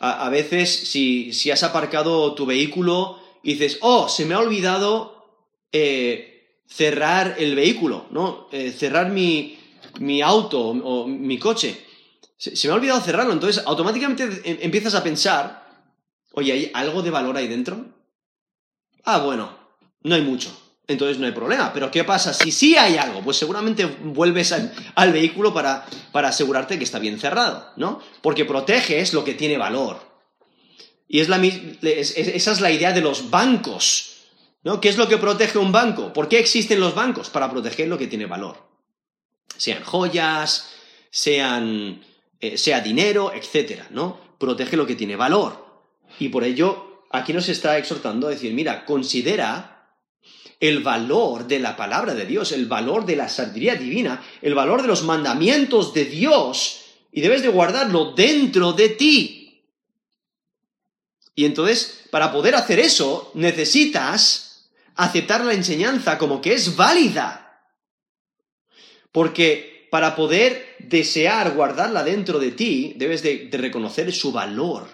A, 0.01 0.29
veces, 0.29 0.89
si, 0.89 1.33
si, 1.33 1.51
has 1.51 1.65
aparcado 1.65 2.35
tu 2.35 2.47
vehículo 2.47 3.19
y 3.43 3.55
dices, 3.55 3.79
oh, 3.81 4.09
se 4.09 4.27
me 4.27 4.35
ha 4.35 4.39
olvidado 4.39 5.27
eh, 5.73 6.63
cerrar 6.69 7.35
el 7.39 7.57
vehículo, 7.57 8.07
¿no? 8.11 8.47
Eh, 8.53 8.71
cerrar 8.71 9.11
mi, 9.11 9.59
mi, 9.99 10.23
auto 10.23 10.61
o, 10.61 11.07
mi 11.09 11.39
coche. 11.39 11.85
Se, 12.37 12.69
me 12.69 12.75
ha 12.75 12.77
olvidado 12.77 13.01
cerrarlo, 13.01 13.33
entonces 13.33 13.65
automáticamente 13.67 14.23
em, 14.45 14.59
empiezas 14.61 14.95
a 14.95 15.03
pensar, 15.03 15.67
oye, 16.33 16.53
¿hay 16.53 16.71
algo 16.75 17.03
de 17.03 17.11
valor 17.11 17.37
ahí 17.37 17.49
dentro? 17.49 17.87
Ah, 19.05 19.19
bueno, 19.19 19.51
no 20.03 20.15
hay 20.15 20.23
mucho, 20.23 20.51
entonces 20.88 21.18
no 21.18 21.27
hay 21.27 21.33
problema. 21.33 21.72
Pero 21.72 21.90
¿qué 21.90 22.03
pasa 22.03 22.33
si 22.33 22.51
sí 22.51 22.77
hay 22.77 22.96
algo? 22.96 23.20
Pues 23.20 23.37
seguramente 23.37 23.85
vuelves 23.85 24.53
al, 24.94 25.12
vehículo 25.12 25.53
para, 25.53 25.87
para, 26.11 26.29
asegurarte 26.29 26.79
que 26.79 26.85
está 26.85 26.98
bien 26.98 27.20
cerrado, 27.20 27.72
¿no? 27.77 28.01
Porque 28.22 28.46
proteges 28.46 29.12
lo 29.12 29.22
que 29.22 29.35
tiene 29.35 29.59
valor. 29.59 30.01
Y 31.07 31.20
es 31.20 31.29
la, 31.29 31.37
esa 31.37 32.53
es 32.53 32.61
la 32.61 32.70
idea 32.70 32.92
de 32.92 33.03
los 33.03 33.31
bancos. 33.31 34.14
¿No? 34.64 34.81
¿Qué 34.81 34.88
es 34.88 34.96
lo 34.96 35.09
que 35.09 35.18
protege 35.18 35.57
un 35.57 35.70
banco? 35.70 36.12
¿Por 36.12 36.29
qué 36.29 36.40
existen 36.40 36.81
los 36.81 36.94
bancos? 36.94 37.31
Para 37.31 37.48
proteger 37.48 37.87
lo 37.87 37.96
que 37.96 38.09
tiene 38.09 38.27
valor. 38.27 38.57
Sean 39.57 39.85
joyas, 39.85 40.70
sean, 41.11 42.03
eh, 42.40 42.59
sea 42.59 42.81
dinero, 42.81 43.33
etc. 43.33 43.85
¿no? 43.90 44.20
Protege 44.37 44.77
lo 44.77 44.85
que 44.85 44.96
tiene 44.96 45.14
valor. 45.14 45.64
Y 46.18 46.29
por 46.29 46.42
ello, 46.42 47.05
aquí 47.11 47.33
nos 47.33 47.48
está 47.48 47.79
exhortando 47.79 48.27
a 48.27 48.31
decir, 48.31 48.53
mira, 48.53 48.85
considera 48.85 49.78
el 50.61 50.83
valor 50.83 51.47
de 51.47 51.61
la 51.61 51.77
palabra 51.77 52.14
de 52.14 52.27
Dios, 52.27 52.53
el 52.53 52.66
valor 52.66 53.07
de 53.07 53.16
la 53.16 53.29
sabiduría 53.29 53.77
divina, 53.77 54.23
el 54.42 54.55
valor 54.55 54.83
de 54.83 54.88
los 54.88 55.05
mandamientos 55.05 55.94
de 55.94 56.05
Dios, 56.05 56.81
y 57.12 57.21
debes 57.21 57.42
de 57.42 57.49
guardarlo 57.49 58.12
dentro 58.12 58.73
de 58.73 58.88
ti. 58.90 59.64
Y 61.35 61.44
entonces, 61.44 62.07
para 62.11 62.33
poder 62.33 62.57
hacer 62.57 62.81
eso, 62.81 63.31
necesitas 63.35 64.68
aceptar 64.97 65.44
la 65.44 65.55
enseñanza 65.55 66.18
como 66.18 66.40
que 66.40 66.55
es 66.55 66.75
válida. 66.75 67.62
Porque 69.12 69.88
para 69.90 70.16
poder 70.16 70.77
desear 70.81 71.55
guardarla 71.55 72.03
dentro 72.03 72.38
de 72.38 72.51
ti, 72.51 72.94
debes 72.97 73.23
de, 73.23 73.49
reconocer 73.53 74.12
su 74.12 74.33
valor. 74.33 74.88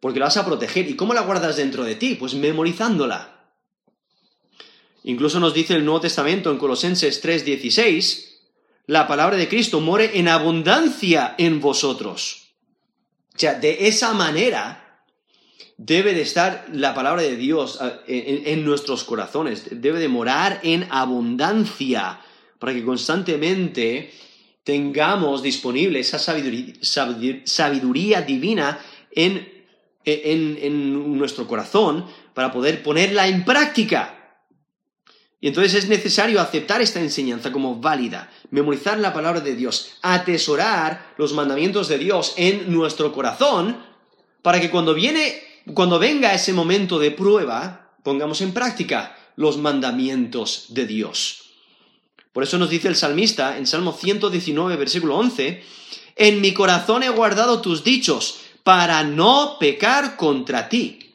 Porque 0.00 0.18
la 0.18 0.26
vas 0.26 0.36
a 0.36 0.44
proteger. 0.44 0.90
¿Y 0.90 0.96
cómo 0.96 1.14
la 1.14 1.22
guardas 1.22 1.56
dentro 1.56 1.84
de 1.84 1.94
ti? 1.94 2.16
Pues 2.16 2.34
memorizándola. 2.34 3.33
Incluso 5.04 5.38
nos 5.38 5.54
dice 5.54 5.74
el 5.74 5.84
Nuevo 5.84 6.00
Testamento 6.00 6.50
en 6.50 6.58
Colosenses 6.58 7.22
3:16, 7.22 8.34
la 8.86 9.06
palabra 9.06 9.36
de 9.36 9.48
Cristo 9.48 9.80
more 9.80 10.18
en 10.18 10.28
abundancia 10.28 11.34
en 11.38 11.60
vosotros. 11.60 12.54
O 13.34 13.38
sea, 13.38 13.54
de 13.54 13.88
esa 13.88 14.14
manera 14.14 14.84
debe 15.76 16.14
de 16.14 16.22
estar 16.22 16.66
la 16.72 16.94
palabra 16.94 17.22
de 17.22 17.36
Dios 17.36 17.78
ah, 17.80 18.00
en, 18.06 18.64
nuestros 18.64 19.04
corazones, 19.04 19.66
debe 19.70 19.98
de 19.98 20.08
morar 20.08 20.60
en 20.62 20.86
abundancia 20.90 22.20
para 22.58 22.72
que 22.72 22.84
constantemente 22.84 24.12
tengamos 24.62 25.42
disponible 25.42 26.00
esa 26.00 26.18
sabiduría, 26.18 28.22
divina 28.22 28.78
en, 29.10 29.52
nuestro 31.18 31.46
corazón 31.46 32.06
para 32.32 32.52
poder 32.52 32.82
ponerla 32.82 33.26
en 33.26 33.44
práctica. 33.44 34.23
Y 35.40 35.48
entonces 35.48 35.74
es 35.74 35.88
necesario 35.88 36.40
aceptar 36.40 36.80
esta 36.80 37.00
enseñanza 37.00 37.52
como 37.52 37.80
válida, 37.80 38.30
memorizar 38.50 38.98
la 38.98 39.12
palabra 39.12 39.40
de 39.40 39.54
Dios, 39.54 39.92
atesorar 40.00 41.14
los 41.18 41.32
mandamientos 41.34 41.88
de 41.88 41.98
Dios 41.98 42.32
en 42.36 42.72
nuestro 42.72 43.12
corazón, 43.12 43.76
para 44.42 44.60
que 44.60 44.70
cuando 44.70 44.94
viene, 44.94 45.42
cuando 45.74 45.98
venga 45.98 46.34
ese 46.34 46.52
momento 46.52 46.98
de 46.98 47.10
prueba, 47.10 47.92
pongamos 48.02 48.40
en 48.40 48.52
práctica 48.52 49.16
los 49.36 49.58
mandamientos 49.58 50.66
de 50.70 50.86
Dios. 50.86 51.50
Por 52.32 52.42
eso 52.42 52.58
nos 52.58 52.70
dice 52.70 52.88
el 52.88 52.96
salmista 52.96 53.58
en 53.58 53.66
Salmo 53.66 53.92
119, 53.92 54.76
versículo 54.76 55.16
11, 55.16 55.62
en 56.16 56.40
mi 56.40 56.52
corazón 56.52 57.02
he 57.02 57.08
guardado 57.08 57.60
tus 57.60 57.84
dichos 57.84 58.40
para 58.62 59.04
no 59.04 59.56
pecar 59.60 60.16
contra 60.16 60.68
ti. 60.68 61.14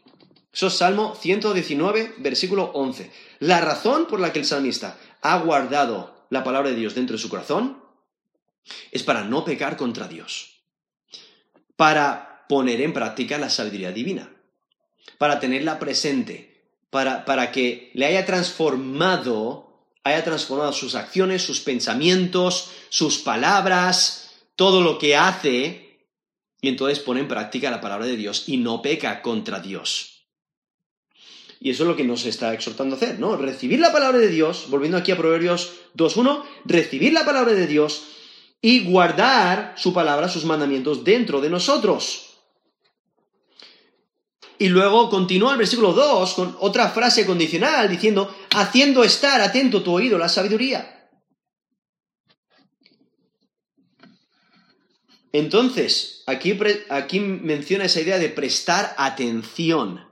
Eso 0.54 0.68
es 0.68 0.74
Salmo 0.74 1.16
119, 1.20 2.16
versículo 2.20 2.72
11. 2.74 3.12
La 3.40 3.62
razón 3.62 4.08
por 4.08 4.20
la 4.20 4.34
que 4.34 4.40
el 4.40 4.46
salmista 4.46 4.98
ha 5.22 5.38
guardado 5.40 6.26
la 6.30 6.44
palabra 6.44 6.70
de 6.70 6.76
Dios 6.76 6.96
dentro 6.96 7.16
de 7.16 7.22
su 7.22 7.30
corazón 7.30 7.82
es 8.92 9.04
para 9.04 9.24
no 9.24 9.46
pecar 9.46 9.78
contra 9.78 10.08
Dios, 10.08 10.62
para 11.76 12.46
poner 12.50 12.82
en 12.82 12.94
práctica 12.94 13.38
la 13.38 13.50
sabiduría 13.50 13.92
divina, 13.92 14.30
para 15.18 15.40
tenerla 15.40 15.80
presente, 15.80 16.74
para, 16.90 17.26
para 17.26 17.52
que 17.52 17.92
le 17.94 18.06
haya 18.06 18.26
transformado, 18.26 19.88
haya 20.04 20.24
transformado 20.24 20.74
sus 20.74 20.96
acciones, 20.96 21.42
sus 21.42 21.62
pensamientos, 21.62 22.72
sus 22.90 23.20
palabras, 23.20 24.32
todo 24.56 24.82
lo 24.82 25.00
que 25.00 25.16
hace, 25.16 26.08
y 26.62 26.68
entonces 26.68 27.00
pone 27.00 27.22
en 27.22 27.28
práctica 27.28 27.72
la 27.72 27.82
palabra 27.82 28.06
de 28.06 28.18
Dios 28.18 28.44
y 28.48 28.58
no 28.58 28.82
peca 28.82 29.22
contra 29.22 29.60
Dios. 29.60 30.19
Y 31.60 31.72
eso 31.72 31.84
es 31.84 31.90
lo 31.90 31.96
que 31.98 32.06
nos 32.06 32.26
está 32.26 32.54
exhortando 32.54 32.96
a 32.96 32.98
hacer, 32.98 33.20
¿no? 33.20 33.36
Recibir 33.36 33.80
la 33.80 33.92
palabra 33.92 34.18
de 34.18 34.30
Dios, 34.30 34.68
volviendo 34.70 34.98
aquí 34.98 35.12
a 35.12 35.18
Proverbios 35.18 35.74
2.1, 35.96 36.44
recibir 36.64 37.12
la 37.12 37.26
palabra 37.26 37.54
de 37.54 37.68
Dios 37.68 38.04
y 38.62 38.86
guardar 38.86 39.74
su 39.78 39.94
palabra, 39.94 40.30
sus 40.30 40.46
mandamientos 40.46 41.04
dentro 41.04 41.42
de 41.42 41.50
nosotros. 41.50 42.28
Y 44.58 44.70
luego 44.70 45.10
continúa 45.10 45.54
el 45.54 45.58
versículo 45.58 45.94
2 45.94 46.34
con 46.34 46.58
otra 46.60 46.90
frase 46.90 47.26
condicional 47.26 47.90
diciendo, 47.90 48.34
haciendo 48.56 49.04
estar 49.04 49.42
atento 49.42 49.84
tu 49.84 49.94
oído 49.94 50.18
la 50.18 50.30
sabiduría. 50.30 51.10
Entonces, 55.32 56.24
aquí, 56.26 56.58
aquí 56.90 57.20
menciona 57.20 57.86
esa 57.86 58.02
idea 58.02 58.18
de 58.18 58.30
prestar 58.30 58.96
atención 58.98 60.09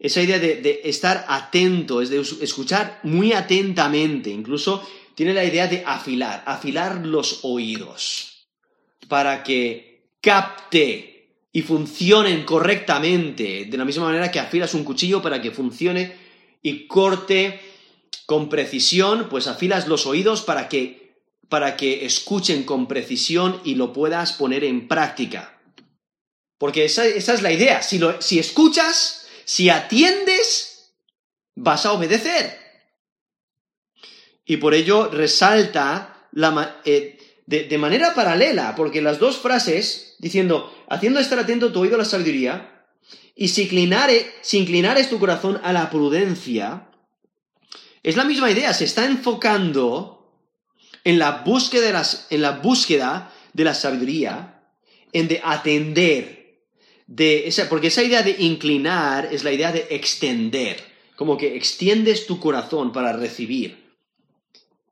esa 0.00 0.22
idea 0.22 0.38
de, 0.38 0.80
estar 0.84 1.26
atento, 1.28 2.00
es 2.00 2.08
de 2.08 2.20
escuchar 2.20 3.00
muy 3.02 3.34
atentamente, 3.34 4.30
incluso 4.30 4.82
tiene 5.14 5.34
la 5.34 5.44
idea 5.44 5.66
de 5.66 5.84
afilar, 5.86 6.42
afilar 6.46 7.06
los 7.06 7.40
oídos, 7.42 8.48
para 9.08 9.42
que 9.42 10.08
capte 10.22 11.36
y 11.52 11.60
funcionen 11.60 12.44
correctamente, 12.44 13.66
de 13.66 13.76
la 13.76 13.84
misma 13.84 14.04
manera 14.04 14.30
que 14.30 14.40
afilas 14.40 14.72
un 14.72 14.84
cuchillo 14.84 15.20
para 15.20 15.42
que 15.42 15.50
funcione 15.50 16.16
y 16.62 16.86
corte 16.86 17.60
con 18.24 18.48
precisión, 18.48 19.28
pues 19.28 19.48
afilas 19.48 19.86
los 19.86 20.06
oídos 20.06 20.40
para 20.40 20.70
que, 20.70 21.18
para 21.50 21.76
que 21.76 22.06
escuchen 22.06 22.62
con 22.62 22.88
precisión 22.88 23.60
y 23.64 23.74
lo 23.74 23.92
puedas 23.92 24.32
poner 24.32 24.64
en 24.64 24.88
práctica. 24.88 25.60
Porque 26.56 26.86
esa, 26.86 27.04
es 27.06 27.42
la 27.42 27.52
idea, 27.52 27.82
si, 27.82 27.98
lo, 27.98 28.22
si 28.22 28.38
escuchas, 28.38 29.19
si 29.44 29.70
atiendes, 29.70 30.92
vas 31.54 31.86
a 31.86 31.92
obedecer. 31.92 32.58
Y 34.44 34.56
por 34.56 34.74
ello 34.74 35.08
resalta 35.08 36.26
eh, 36.84 37.18
de, 37.46 37.78
manera 37.78 38.14
paralela, 38.14 38.74
porque 38.76 39.02
las 39.02 39.18
dos 39.18 39.38
frases, 39.38 40.16
diciendo, 40.18 40.72
haciendo 40.88 41.20
estar 41.20 41.38
atento 41.38 41.72
tu 41.72 41.80
oído 41.80 41.96
a 41.96 41.98
la 41.98 42.04
sabiduría, 42.04 42.84
y 43.34 43.48
si, 43.48 43.62
inclinare, 43.62 44.32
si 44.42 44.58
inclinares 44.58 45.08
tu 45.08 45.18
corazón 45.18 45.60
a 45.62 45.72
la 45.72 45.90
prudencia, 45.90 46.88
es 48.02 48.16
la 48.16 48.24
misma 48.24 48.50
idea, 48.50 48.72
se 48.72 48.84
está 48.84 49.04
enfocando 49.04 50.20
en 51.04 51.18
la 51.18 51.42
búsqueda 51.44 51.86
de, 51.86 52.06
en 52.30 52.42
la, 52.42 52.50
búsqueda 52.52 53.32
de 53.52 53.64
la 53.64 53.74
sabiduría, 53.74 54.62
en 55.12 55.28
de 55.28 55.40
atender, 55.44 56.39
porque 57.68 57.88
esa 57.88 58.02
idea 58.02 58.22
de 58.22 58.36
inclinar 58.38 59.28
es 59.32 59.42
la 59.42 59.52
idea 59.52 59.72
de 59.72 59.88
extender, 59.90 60.80
como 61.16 61.36
que 61.36 61.56
extiendes 61.56 62.26
tu 62.26 62.38
corazón 62.38 62.92
para 62.92 63.12
recibir. 63.12 63.78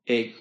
Eh, 0.05 0.35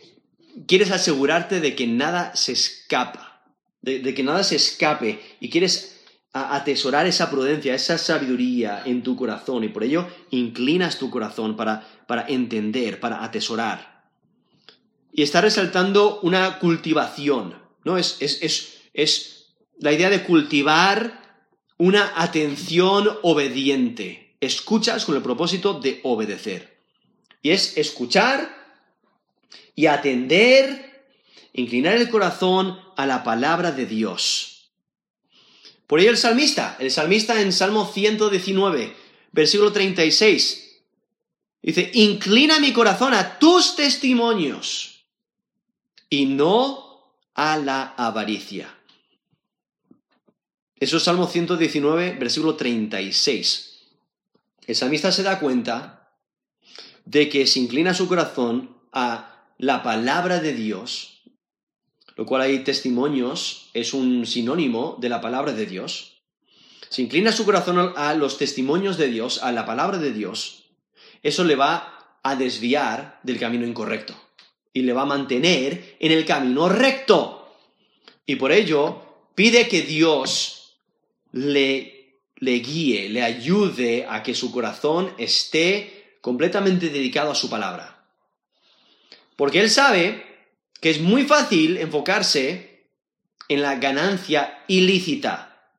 quieres 0.67 0.91
asegurarte 0.91 1.61
de 1.61 1.77
que 1.77 1.87
nada 1.87 2.35
se 2.35 2.53
escapa, 2.53 3.43
de, 3.83 4.12
que 4.12 4.23
nada 4.25 4.43
se 4.43 4.57
escape 4.57 5.21
y 5.41 5.51
quieres 5.51 6.01
atesorar 6.33 7.07
esa 7.07 7.31
prudencia, 7.31 7.75
esa 7.75 7.97
sabiduría 7.97 8.83
en 8.85 9.03
tu 9.03 9.17
corazón 9.17 9.64
y 9.64 9.69
por 9.69 9.85
ello 9.85 10.07
inclinas 10.31 10.99
tu 10.99 11.11
corazón 11.11 11.57
para, 11.57 11.87
para 12.07 12.27
entender, 12.27 13.01
para 13.01 13.23
atesorar. 13.23 14.05
Y 15.12 15.23
está 15.23 15.41
resaltando 15.41 16.21
una 16.21 16.59
cultivación, 16.59 17.55
¿no? 17.85 17.99
Es, 17.99 18.19
es, 18.21 18.79
es 18.93 19.47
la 19.79 19.93
idea 19.93 20.11
de 20.11 20.23
cultivar 20.25 21.28
una 21.79 22.12
atención 22.17 23.19
obediente. 23.23 24.35
Escuchas 24.41 25.05
con 25.05 25.17
el 25.17 25.23
propósito 25.23 25.75
de 25.75 26.01
obedecer. 26.03 26.79
Y 27.41 27.51
es 27.51 27.77
escuchar 27.77 28.57
y 29.75 29.87
atender, 29.87 31.07
inclinar 31.53 31.95
el 31.95 32.11
corazón 32.11 32.79
a 32.97 33.07
la 33.07 33.23
palabra 33.23 33.73
de 33.73 33.87
Dios. 33.87 34.71
Por 35.87 36.01
ello 36.01 36.11
el 36.11 36.19
salmista, 36.19 36.77
el 36.81 36.91
salmista 36.91 37.41
en 37.41 37.53
Salmo 37.53 37.91
119, 37.91 38.95
versículo 39.33 39.73
36, 39.73 40.83
dice, 41.62 41.91
inclina 41.95 42.61
mi 42.61 42.73
corazón 42.73 43.14
a 43.14 43.38
tus 43.38 43.75
testimonios 43.75 45.05
y 46.11 46.27
no 46.27 47.14
a 47.35 47.57
la 47.57 47.95
avaricia. 47.97 48.78
Eso 50.81 50.97
es 50.97 51.03
Salmo 51.03 51.27
119, 51.27 52.17
versículo 52.19 52.57
36. 52.57 53.81
El 54.67 54.77
salmista 54.77 55.11
se 55.12 55.23
da 55.23 55.41
cuenta 55.41 56.12
de 57.05 57.29
que 57.29 57.47
se 57.47 57.59
inclina 57.59 57.95
su 57.95 58.07
corazón 58.07 58.77
a 58.93 59.47
la 59.59 59.83
palabra 59.83 60.41
de 60.41 60.55
Dios, 60.55 61.23
lo 62.17 62.27
cual 62.27 62.43
hay 62.43 62.61
testimonios, 62.61 63.71
es 63.75 63.95
un 63.95 64.27
sinónimo 64.27 64.97
de 65.01 65.09
la 65.09 65.21
palabra 65.21 65.53
de 65.53 65.67
Dios. 65.67 66.23
Se 66.88 67.03
inclina 67.03 67.33
su 67.33 67.45
corazón 67.45 67.93
a 67.97 68.14
los 68.14 68.38
testimonios 68.38 68.99
de 68.99 69.09
Dios, 69.09 69.43
a 69.43 69.53
la 69.53 69.67
palabra 69.67 69.99
de 69.99 70.12
Dios, 70.12 70.59
eso 71.23 71.45
le 71.45 71.57
va 71.57 72.19
a 72.23 72.37
desviar 72.37 73.21
del 73.23 73.38
camino 73.38 73.67
incorrecto 73.67 74.14
y 74.73 74.83
le 74.83 74.93
va 74.93 75.03
a 75.03 75.07
mantener 75.07 75.97
en 75.99 76.12
el 76.12 76.25
camino 76.25 76.69
recto. 76.69 77.57
Y 78.27 78.37
por 78.37 78.53
ello 78.53 79.03
pide 79.35 79.69
que 79.69 79.83
Dios 79.83 80.58
le, 81.33 82.23
le 82.37 82.53
guíe, 82.61 83.09
le 83.09 83.23
ayude 83.23 84.07
a 84.09 84.23
que 84.23 84.35
su 84.35 84.51
corazón 84.53 85.12
esté 85.19 86.17
completamente 86.21 86.88
dedicado 86.88 87.31
a 87.31 87.35
su 87.35 87.49
palabra. 87.49 88.05
Porque 89.37 89.61
él 89.61 89.71
sabe 89.71 90.25
que 90.81 90.91
es 90.91 91.01
muy 91.01 91.25
fácil 91.25 91.77
enfocarse 91.77 92.87
en 93.49 93.62
la 93.62 93.77
ganancia 93.77 94.62
ilícita, 94.69 95.73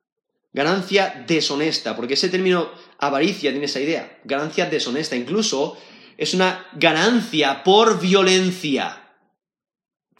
ganancia 0.52 1.24
deshonesta, 1.26 1.94
porque 1.94 2.14
ese 2.14 2.28
término 2.28 2.70
avaricia 2.98 3.50
tiene 3.50 3.66
esa 3.66 3.80
idea, 3.80 4.18
ganancia 4.24 4.66
deshonesta, 4.66 5.16
incluso 5.16 5.78
es 6.16 6.34
una 6.34 6.66
ganancia 6.72 7.62
por 7.62 8.00
violencia. 8.00 9.08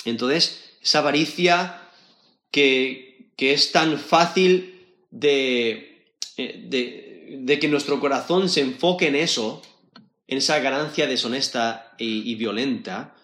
Entonces, 0.05 0.77
esa 0.83 1.01
avaricia 1.01 1.91
que, 2.51 3.33
que 3.37 3.53
es 3.53 3.73
tan 3.73 3.99
fácil 3.99 4.80
eh, 5.13 6.07
de, 6.37 7.39
de, 7.41 7.59
que 7.59 7.69
nuestro 7.69 8.01
corazón 8.01 8.49
se 8.49 8.61
enfoque 8.61 9.09
en 9.09 9.17
eso, 9.17 9.63
en 10.27 10.39
esa 10.39 10.59
ganancia 10.61 11.07
deshonesta 11.07 11.95
y, 11.99 12.35
violenta. 12.37 13.17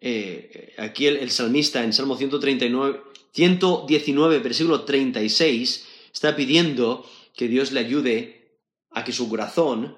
Eh, 0.00 0.74
aquí 0.78 1.06
el, 1.06 1.30
salmista 1.30 1.82
en 1.82 1.92
Salmo 1.92 2.16
139, 2.16 3.00
119, 3.32 4.38
versículo 4.40 4.84
36, 4.84 5.86
está 6.12 6.36
pidiendo 6.36 7.08
que 7.34 7.48
Dios 7.48 7.72
le 7.72 7.80
ayude 7.80 8.58
a 8.90 9.02
que 9.02 9.12
su 9.12 9.28
corazón 9.28 9.96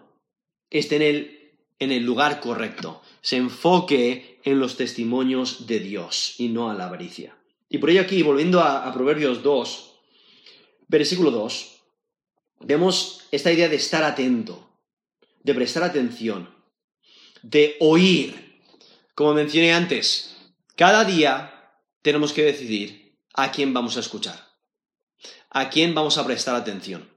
esté 0.71 0.97
en 0.97 1.03
el, 1.03 1.53
en 1.79 1.93
el 1.93 2.05
lugar 2.05 2.41
correcto, 2.41 3.03
se 3.21 3.37
enfoque 3.37 4.41
en 4.45 4.61
los 4.61 4.77
testimonios 4.77 5.67
de 5.67 5.81
Dios 5.81 6.37
y 6.39 6.49
no 6.49 6.71
a 6.71 6.75
la 6.75 6.87
avaricia. 6.87 7.37
Y 7.69 7.79
por 7.79 7.91
ello 7.91 8.03
aquí, 8.03 8.23
volviendo 8.23 8.61
a, 8.61 8.87
a 8.87 8.95
Proverbios 8.95 9.43
2, 9.43 9.96
versículo 10.89 11.31
2, 11.31 11.83
vemos 12.61 13.27
esta 13.31 13.53
idea 13.53 13.69
de 13.69 13.77
estar 13.77 14.05
atento, 14.05 14.69
de 15.43 15.55
prestar 15.55 15.83
atención. 15.85 16.55
de 17.43 17.77
oír. 17.79 18.61
Como 19.15 19.35
mencioné 19.35 19.73
antes, 19.73 20.37
cada 20.75 21.05
día 21.05 21.81
tenemos 22.03 22.33
que 22.33 22.43
decidir 22.43 23.17
a 23.35 23.53
quién 23.53 23.73
vamos 23.73 23.97
a 23.97 24.01
escuchar, 24.01 24.49
a 25.51 25.71
quién 25.71 25.95
vamos 25.95 26.19
a 26.19 26.27
prestar 26.27 26.57
atención. 26.57 27.09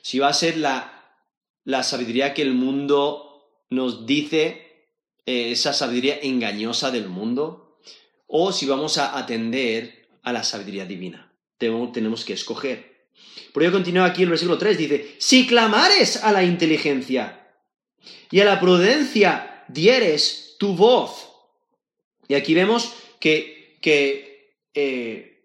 Si 0.00 0.18
va 0.18 0.28
a 0.28 0.32
ser 0.34 0.56
la, 0.56 1.18
la 1.64 1.82
sabiduría 1.82 2.34
que 2.34 2.42
el 2.42 2.54
mundo 2.54 3.64
nos 3.68 4.06
dice, 4.06 4.88
eh, 5.26 5.52
esa 5.52 5.72
sabiduría 5.72 6.18
engañosa 6.22 6.90
del 6.90 7.08
mundo, 7.08 7.78
o 8.26 8.52
si 8.52 8.66
vamos 8.66 8.98
a 8.98 9.18
atender 9.18 10.08
a 10.22 10.32
la 10.32 10.44
sabiduría 10.44 10.86
divina. 10.86 11.31
Tenemos 11.92 12.24
que 12.24 12.32
escoger. 12.32 12.92
Por 13.52 13.62
ello 13.62 13.72
continúa 13.72 14.06
aquí 14.06 14.22
el 14.22 14.30
versículo 14.30 14.58
3, 14.58 14.78
dice, 14.78 15.16
si 15.18 15.46
clamares 15.46 16.22
a 16.24 16.32
la 16.32 16.42
inteligencia 16.42 17.50
y 18.30 18.40
a 18.40 18.44
la 18.44 18.58
prudencia 18.58 19.64
dieres 19.68 20.56
tu 20.58 20.74
voz. 20.74 21.28
Y 22.28 22.34
aquí 22.34 22.54
vemos 22.54 22.92
que, 23.20 23.78
eh, 24.74 25.44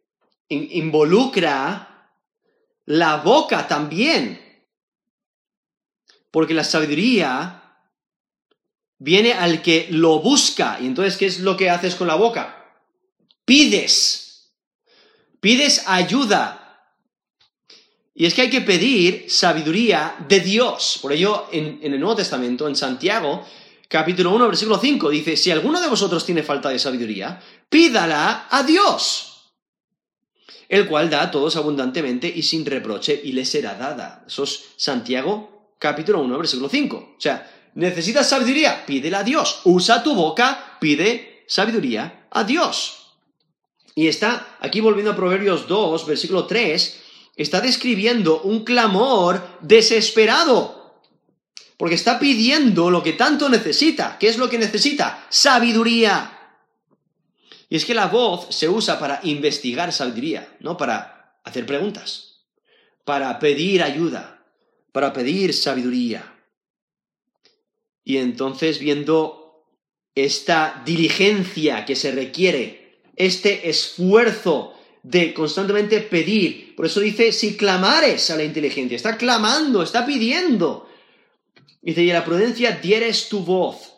involucra 0.49 2.11
la 2.86 3.18
boca 3.18 3.68
también. 3.68 4.41
Porque 6.32 6.53
la 6.53 6.63
sabiduría 6.63 7.57
viene 8.99 9.34
al 9.34 9.61
que 9.61 9.88
lo 9.89 10.20
busca. 10.20 10.78
Y 10.80 10.86
entonces, 10.86 11.18
¿qué 11.18 11.26
es 11.26 11.39
lo 11.39 11.57
que 11.57 11.70
haces 11.70 11.95
con 11.95 12.07
la 12.07 12.15
boca? 12.15 12.65
Pides. 13.43 14.26
Pides 15.39 15.83
ayuda. 15.88 16.67
Y 18.13 18.25
es 18.25 18.33
que 18.33 18.41
hay 18.41 18.49
que 18.49 18.61
pedir 18.61 19.29
sabiduría 19.29 20.15
de 20.27 20.39
Dios. 20.39 20.99
Por 21.01 21.13
ello, 21.13 21.47
en, 21.51 21.79
el 21.81 21.99
Nuevo 21.99 22.15
Testamento, 22.15 22.67
en 22.67 22.75
Santiago, 22.75 23.45
capítulo 23.88 24.33
1, 24.33 24.47
versículo 24.47 24.79
5, 24.79 25.09
dice, 25.11 25.38
si 25.38 25.51
alguno 25.51 25.79
de 25.79 25.88
vosotros 25.88 26.25
tiene 26.25 26.41
falta 26.41 26.69
de 26.69 26.79
sabiduría, 26.79 27.39
pídala 27.69 28.47
a 28.49 28.63
Dios, 28.63 29.51
el 30.67 30.88
cual 30.88 31.11
da 31.11 31.21
a 31.21 31.31
todos 31.31 31.55
abundantemente 31.57 32.27
y 32.27 32.41
sin 32.41 32.65
reproche 32.65 33.21
y 33.23 33.33
le 33.33 33.45
será 33.45 33.75
dada. 33.75 34.23
Eso 34.25 34.43
es 34.45 34.65
Santiago 34.77 35.75
capítulo 35.77 36.21
1, 36.21 36.38
versículo 36.38 36.69
5. 36.69 36.97
O 36.97 37.21
sea, 37.21 37.69
necesitas 37.75 38.27
sabiduría, 38.27 38.83
pídela 38.85 39.19
a 39.19 39.23
Dios. 39.23 39.61
Usa 39.65 40.01
tu 40.01 40.15
boca, 40.15 40.77
pide 40.79 41.43
sabiduría 41.47 42.27
a 42.31 42.43
Dios. 42.43 43.07
Y 43.98 44.08
está 44.08 44.58
aquí 44.60 44.80
volviendo 44.80 45.12
a 45.12 45.16
Proverbios 45.16 45.68
2, 45.68 46.06
versículo 46.06 46.45
3, 46.45 47.02
está 47.36 47.62
describiendo 47.62 48.41
un 48.43 48.64
clamor 48.64 49.58
desesperado 49.62 51.02
porque 51.78 51.95
está 51.95 52.20
pidiendo 52.20 52.91
lo 52.91 53.02
que 53.02 53.14
tanto 53.14 53.50
necesita. 53.50 54.20
¿Qué 54.20 54.28
es 54.28 54.38
lo 54.38 54.52
que 54.52 54.60
necesita? 54.60 55.26
Sabiduría. 55.30 56.60
Y 57.70 57.76
es 57.76 57.86
que 57.86 57.95
la 57.95 58.06
voz 58.06 58.54
se 58.54 58.70
usa 58.70 59.00
para 59.00 59.20
investigar 59.24 59.91
sabiduría, 59.91 60.56
no 60.60 60.78
para 60.78 61.39
hacer 61.43 61.66
preguntas, 61.66 62.45
para 63.04 63.39
pedir 63.39 63.82
ayuda, 63.82 64.45
para 64.91 65.12
pedir 65.12 65.56
sabiduría. 65.56 66.36
Y 68.04 68.18
entonces 68.18 68.78
viendo 68.78 69.66
esta 70.14 70.84
diligencia 70.86 71.84
que 71.84 71.95
se 71.95 72.12
requiere, 72.12 72.86
este 73.18 73.70
esfuerzo 73.70 74.74
de 75.03 75.34
constantemente 75.34 75.99
pedir, 76.01 76.76
por 76.76 76.86
eso 76.86 76.99
dice, 76.99 77.32
si 77.32 77.57
clamares 77.57 78.30
a 78.30 78.38
la 78.38 78.43
inteligencia, 78.43 78.95
está 78.95 79.18
clamando, 79.18 79.84
está 79.84 80.05
pidiendo, 80.05 80.88
Dice, 81.88 82.03
y 82.03 82.11
a 82.11 82.15
la 82.15 82.26
prudencia 82.26 82.72
dieres 82.82 83.30
tu 83.30 83.45
voz. 83.45 83.93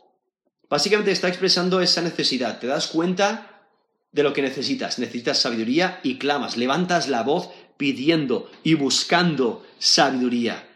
Básicamente 0.70 1.12
está 1.12 1.28
expresando 1.28 1.82
esa 1.82 2.04
necesidad. 2.04 2.60
Te 2.60 2.68
das 2.68 2.86
cuenta 2.86 3.66
de 4.12 4.22
lo 4.22 4.32
que 4.32 4.44
necesitas. 4.44 5.00
Necesitas 5.00 5.40
sabiduría 5.40 6.00
y 6.04 6.20
clamas. 6.20 6.56
Levantas 6.56 7.10
la 7.10 7.24
voz 7.24 7.50
pidiendo 7.78 8.52
y 8.64 8.76
buscando 8.76 9.66
sabiduría. 9.80 10.68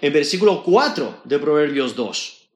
En 0.00 0.12
versículo 0.12 0.64
4 0.64 1.22
de 1.24 1.38
Proverbios 1.38 1.94
2, 1.94 2.48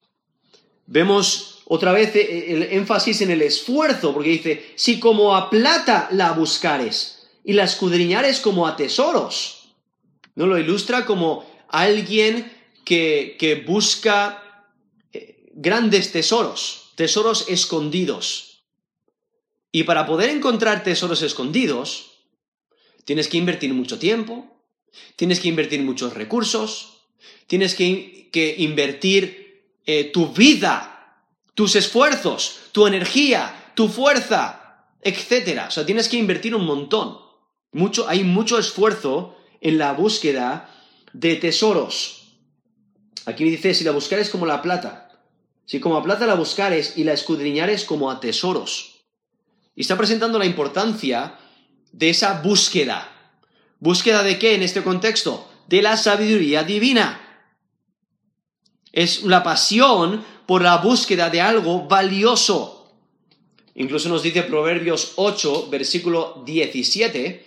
vemos 0.86 1.51
otra 1.74 1.92
vez 1.92 2.14
el 2.14 2.64
énfasis 2.64 3.22
en 3.22 3.30
el 3.30 3.40
esfuerzo, 3.40 4.12
porque 4.12 4.28
dice, 4.28 4.72
si 4.74 5.00
como 5.00 5.34
a 5.34 5.48
plata 5.48 6.06
la 6.12 6.32
buscares 6.32 7.30
y 7.44 7.54
la 7.54 7.64
escudriñares 7.64 8.40
como 8.40 8.66
a 8.66 8.76
tesoros. 8.76 9.70
¿No? 10.34 10.46
Lo 10.46 10.58
ilustra 10.58 11.06
como 11.06 11.46
alguien 11.68 12.52
que, 12.84 13.64
busca 13.66 14.68
eh, 15.14 15.46
grandes 15.54 16.12
tesoros, 16.12 16.92
tesoros 16.94 17.46
escondidos. 17.48 18.64
Y 19.72 19.84
para 19.84 20.04
poder 20.04 20.28
encontrar 20.28 20.84
tesoros 20.84 21.22
escondidos, 21.22 22.18
tienes 23.06 23.28
que 23.28 23.38
invertir 23.38 23.72
mucho 23.72 23.98
tiempo, 23.98 24.60
tienes 25.16 25.40
que 25.40 25.48
invertir 25.48 25.80
muchos 25.80 26.12
recursos, 26.12 26.98
tienes 27.46 27.74
que, 27.74 28.28
invertir 28.58 29.70
eh, 29.86 30.04
tu 30.12 30.34
vida, 30.34 30.91
tus 31.54 31.76
esfuerzos, 31.76 32.60
tu 32.72 32.86
energía, 32.86 33.72
tu 33.74 33.88
fuerza, 33.88 34.86
etc. 35.02 35.64
O 35.68 35.70
sea, 35.70 35.86
tienes 35.86 36.08
que 36.08 36.16
invertir 36.16 36.54
un 36.54 36.64
montón. 36.64 37.18
Mucho, 37.72 38.08
hay 38.08 38.24
mucho 38.24 38.58
esfuerzo 38.58 39.36
en 39.60 39.78
la 39.78 39.92
búsqueda 39.92 40.68
de 41.12 41.36
tesoros. 41.36 42.22
Aquí 43.26 43.44
dice, 43.44 43.74
si 43.74 43.84
la 43.84 43.92
buscares 43.92 44.30
como 44.30 44.46
la 44.46 44.62
plata, 44.62 45.10
si 45.64 45.80
como 45.80 45.96
a 45.96 46.02
plata 46.02 46.26
la 46.26 46.34
buscares 46.34 46.94
y 46.96 47.04
la 47.04 47.12
escudriñares 47.12 47.84
como 47.84 48.10
a 48.10 48.20
tesoros. 48.20 49.04
Y 49.74 49.82
está 49.82 49.96
presentando 49.96 50.38
la 50.38 50.46
importancia 50.46 51.38
de 51.92 52.10
esa 52.10 52.40
búsqueda. 52.42 53.08
¿Búsqueda 53.78 54.22
de 54.22 54.38
qué 54.38 54.54
en 54.54 54.62
este 54.62 54.82
contexto? 54.82 55.48
De 55.68 55.82
la 55.82 55.96
sabiduría 55.96 56.64
divina. 56.64 57.20
Es 58.92 59.22
la 59.22 59.42
pasión 59.42 60.24
por 60.52 60.60
la 60.60 60.76
búsqueda 60.76 61.30
de 61.30 61.40
algo 61.40 61.88
valioso. 61.88 62.92
Incluso 63.74 64.10
nos 64.10 64.22
dice 64.22 64.42
Proverbios 64.42 65.14
8, 65.16 65.68
versículo 65.70 66.42
17, 66.44 67.46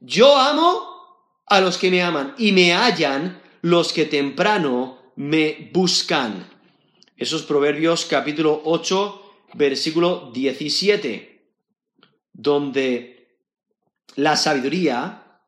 yo 0.00 0.36
amo 0.36 0.86
a 1.46 1.62
los 1.62 1.78
que 1.78 1.90
me 1.90 2.02
aman 2.02 2.34
y 2.36 2.52
me 2.52 2.74
hallan 2.74 3.40
los 3.62 3.94
que 3.94 4.04
temprano 4.04 4.98
me 5.16 5.70
buscan. 5.72 6.46
Esos 7.16 7.40
Proverbios 7.44 8.04
capítulo 8.04 8.60
8, 8.66 9.22
versículo 9.54 10.30
17, 10.34 11.48
donde 12.34 13.28
la 14.16 14.36
sabiduría 14.36 15.40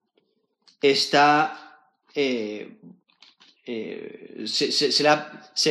está, 0.80 1.82
eh, 2.14 2.78
eh, 3.66 4.44
se, 4.46 4.90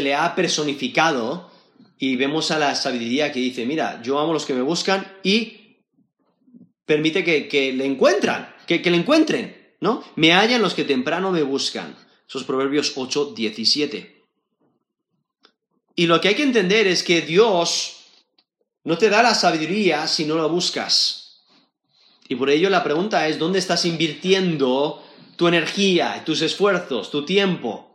le 0.01 0.15
ha 0.15 0.35
personificado 0.35 1.51
y 1.99 2.15
vemos 2.15 2.51
a 2.51 2.59
la 2.59 2.75
sabiduría 2.75 3.31
que 3.31 3.39
dice, 3.39 3.65
mira, 3.65 4.01
yo 4.01 4.19
amo 4.19 4.31
a 4.31 4.33
los 4.33 4.45
que 4.45 4.53
me 4.53 4.61
buscan 4.61 5.05
y 5.23 5.77
permite 6.85 7.23
que, 7.23 7.73
le 7.73 7.85
encuentran, 7.85 8.53
que, 8.67 8.81
que 8.81 8.91
le 8.91 8.97
encuentren, 8.97 9.75
¿no? 9.79 10.03
Me 10.15 10.33
hallan 10.33 10.61
los 10.61 10.73
que 10.73 10.83
temprano 10.83 11.31
me 11.31 11.43
buscan. 11.43 11.95
Esos 12.27 12.43
Proverbios 12.43 12.93
8, 12.95 13.33
17. 13.35 14.23
Y 15.95 16.07
lo 16.07 16.19
que 16.19 16.29
hay 16.29 16.35
que 16.35 16.43
entender 16.43 16.87
es 16.87 17.03
que 17.03 17.21
Dios 17.21 17.97
no 18.83 18.97
te 18.97 19.09
da 19.09 19.23
la 19.23 19.35
sabiduría 19.35 20.07
si 20.07 20.25
no 20.25 20.35
la 20.35 20.45
buscas. 20.45 21.43
Y 22.27 22.35
por 22.35 22.49
ello 22.49 22.69
la 22.69 22.83
pregunta 22.83 23.27
es, 23.27 23.37
¿dónde 23.37 23.59
estás 23.59 23.85
invirtiendo 23.85 25.03
tu 25.35 25.47
energía, 25.47 26.23
tus 26.25 26.41
esfuerzos, 26.41 27.11
tu 27.11 27.25
tiempo? 27.25 27.92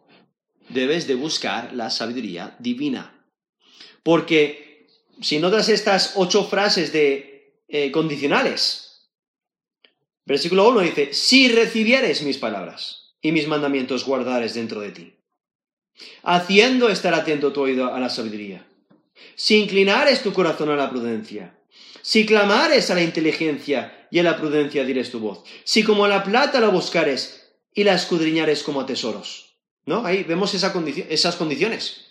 Debes 0.68 1.06
de 1.06 1.14
buscar 1.14 1.72
la 1.72 1.90
sabiduría 1.90 2.56
divina. 2.58 3.24
Porque 4.02 4.86
si 5.20 5.38
notas 5.38 5.68
estas 5.68 6.12
ocho 6.16 6.44
frases 6.44 6.92
de 6.92 7.62
eh, 7.68 7.90
condicionales, 7.90 9.10
versículo 10.24 10.68
1 10.68 10.80
dice, 10.80 11.12
si 11.12 11.48
recibieres 11.48 12.22
mis 12.22 12.38
palabras 12.38 13.08
y 13.20 13.32
mis 13.32 13.48
mandamientos 13.48 14.04
guardares 14.04 14.54
dentro 14.54 14.80
de 14.80 14.90
ti. 14.92 15.14
Haciendo 16.22 16.88
estar 16.88 17.14
atento 17.14 17.52
tu 17.52 17.62
oído 17.62 17.92
a 17.92 17.98
la 17.98 18.08
sabiduría. 18.08 18.66
Si 19.34 19.56
inclinares 19.56 20.22
tu 20.22 20.32
corazón 20.32 20.70
a 20.70 20.76
la 20.76 20.90
prudencia. 20.90 21.58
Si 22.02 22.24
clamares 22.24 22.90
a 22.90 22.94
la 22.94 23.02
inteligencia 23.02 24.06
y 24.10 24.20
a 24.20 24.22
la 24.22 24.36
prudencia 24.36 24.84
dirás 24.84 25.10
tu 25.10 25.18
voz. 25.18 25.42
Si 25.64 25.82
como 25.82 26.04
a 26.04 26.08
la 26.08 26.22
plata 26.22 26.60
la 26.60 26.68
buscares 26.68 27.52
y 27.74 27.84
la 27.84 27.94
escudriñares 27.94 28.62
como 28.62 28.80
a 28.80 28.86
tesoros. 28.86 29.47
¿No? 29.88 30.04
Ahí 30.04 30.22
vemos 30.22 30.52
esas 30.52 31.36
condiciones. 31.36 32.04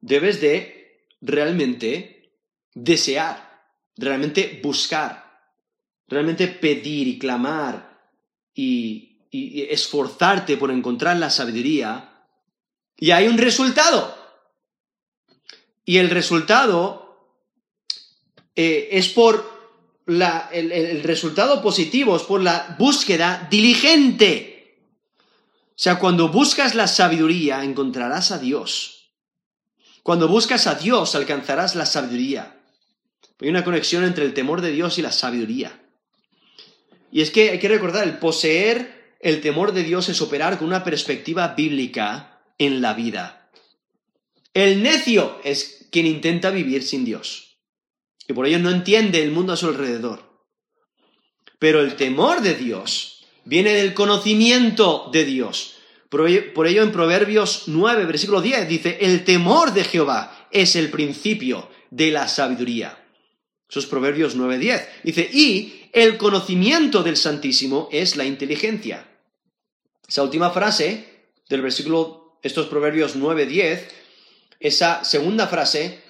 Debes 0.00 0.40
de 0.40 1.08
realmente 1.20 2.30
desear, 2.72 3.64
realmente 3.96 4.60
buscar, 4.62 5.50
realmente 6.06 6.46
pedir 6.46 7.08
y 7.08 7.18
clamar 7.18 8.06
y, 8.54 9.04
esforzarte 9.32 10.56
por 10.56 10.70
encontrar 10.70 11.16
la 11.16 11.28
sabiduría, 11.28 12.24
y 12.96 13.10
hay 13.10 13.26
un 13.26 13.36
resultado. 13.36 14.16
Y 15.84 15.98
el 15.98 16.08
resultado 16.08 17.34
eh, 18.54 18.90
es 18.92 19.08
por 19.08 19.44
el 20.06 21.02
resultado 21.02 21.60
positivo, 21.60 22.16
es 22.16 22.22
por 22.22 22.40
la 22.40 22.76
búsqueda 22.78 23.48
diligente. 23.50 24.57
O 25.78 25.80
sea, 25.80 26.00
cuando 26.00 26.26
buscas 26.28 26.74
la 26.74 26.88
sabiduría, 26.88 27.62
encontrarás 27.62 28.32
a 28.32 28.38
Dios. 28.38 29.12
Cuando 30.02 30.26
buscas 30.26 30.66
a 30.66 30.74
Dios, 30.74 31.14
alcanzarás 31.14 31.76
la 31.76 31.86
sabiduría. 31.86 32.60
Hay 33.40 33.48
una 33.48 33.62
conexión 33.62 34.02
entre 34.02 34.24
el 34.24 34.34
temor 34.34 34.60
de 34.60 34.72
Dios 34.72 34.98
y 34.98 35.02
la 35.02 35.12
sabiduría. 35.12 35.80
Y 37.12 37.20
es 37.20 37.30
que 37.30 37.50
hay 37.50 37.60
que 37.60 37.68
recordar, 37.68 38.02
el 38.02 38.18
poseer 38.18 39.14
el 39.20 39.40
temor 39.40 39.70
de 39.70 39.84
Dios 39.84 40.08
es 40.08 40.20
operar 40.20 40.58
con 40.58 40.66
una 40.66 40.82
perspectiva 40.82 41.54
bíblica 41.54 42.40
en 42.58 42.82
la 42.82 42.94
vida. 42.94 43.48
El 44.54 44.82
necio 44.82 45.40
es 45.44 45.86
quien 45.92 46.06
intenta 46.06 46.50
vivir 46.50 46.82
sin 46.82 47.04
Dios. 47.04 47.60
Y 48.26 48.32
por 48.32 48.48
ello 48.48 48.58
no 48.58 48.70
entiende 48.70 49.22
el 49.22 49.30
mundo 49.30 49.52
a 49.52 49.56
su 49.56 49.68
alrededor. 49.68 50.42
Pero 51.60 51.82
el 51.82 51.94
temor 51.94 52.40
de 52.40 52.54
Dios 52.54 53.17
viene 53.48 53.72
del 53.72 53.94
conocimiento 53.94 55.08
de 55.10 55.24
Dios. 55.24 55.76
Por 56.10 56.28
ello, 56.28 56.82
en 56.82 56.92
Proverbios 56.92 57.64
9, 57.66 58.04
versículo 58.04 58.42
10 58.42 58.68
dice, 58.68 58.98
el 59.00 59.24
temor 59.24 59.72
de 59.72 59.84
Jehová 59.84 60.48
es 60.50 60.76
el 60.76 60.90
principio 60.90 61.68
de 61.90 62.10
la 62.10 62.28
sabiduría. 62.28 63.02
Eso 63.68 63.80
es 63.80 63.86
Proverbios 63.86 64.34
9, 64.34 64.58
10. 64.58 64.88
Dice, 65.02 65.30
y 65.32 65.88
el 65.92 66.18
conocimiento 66.18 67.02
del 67.02 67.16
Santísimo 67.16 67.88
es 67.90 68.16
la 68.16 68.26
inteligencia. 68.26 69.08
Esa 70.06 70.22
última 70.22 70.50
frase 70.50 71.30
del 71.48 71.62
versículo, 71.62 72.38
estos 72.42 72.66
Proverbios 72.66 73.16
9, 73.16 73.46
10, 73.46 73.88
esa 74.60 75.04
segunda 75.04 75.46
frase 75.46 76.02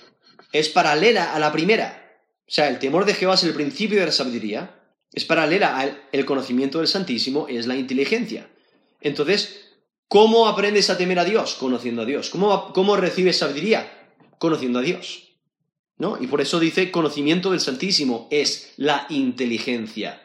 es 0.53 0.69
paralela 0.69 1.35
a 1.35 1.39
la 1.39 1.53
primera. 1.53 2.21
O 2.49 2.51
sea, 2.51 2.69
el 2.69 2.81
temor 2.81 3.05
de 3.05 3.15
Jehová 3.15 3.35
es 3.35 3.45
el 3.45 3.55
principio 3.55 4.01
de 4.01 4.07
la 4.07 4.13
sabiduría, 4.13 4.78
es 5.13 5.25
paralela 5.25 5.79
al 5.79 6.03
el 6.13 6.25
conocimiento 6.25 6.79
del 6.79 6.89
Santísimo, 6.89 7.47
es 7.49 7.67
la 7.67 7.77
inteligencia. 7.77 8.49
Entonces, 9.01 9.71
¿cómo 10.09 10.49
aprendes 10.49 10.91
a 10.91 10.99
temer 10.99 11.19
a 11.19 11.25
Dios? 11.25 11.55
Conociendo 11.55 12.03
a 12.03 12.05
Dios. 12.05 12.31
¿Cómo, 12.31 12.73
cómo 12.73 12.97
recibes 12.97 13.39
sabiduría? 13.39 14.09
Conociendo 14.39 14.79
a 14.79 14.83
Dios. 14.83 15.29
¿no? 15.99 16.17
Y 16.21 16.29
por 16.29 16.41
eso 16.41 16.61
dice, 16.61 16.91
conocimiento 16.91 17.51
del 17.51 17.61
Santísimo 17.61 18.29
es 18.31 18.73
la 18.77 19.07
inteligencia. 19.11 20.23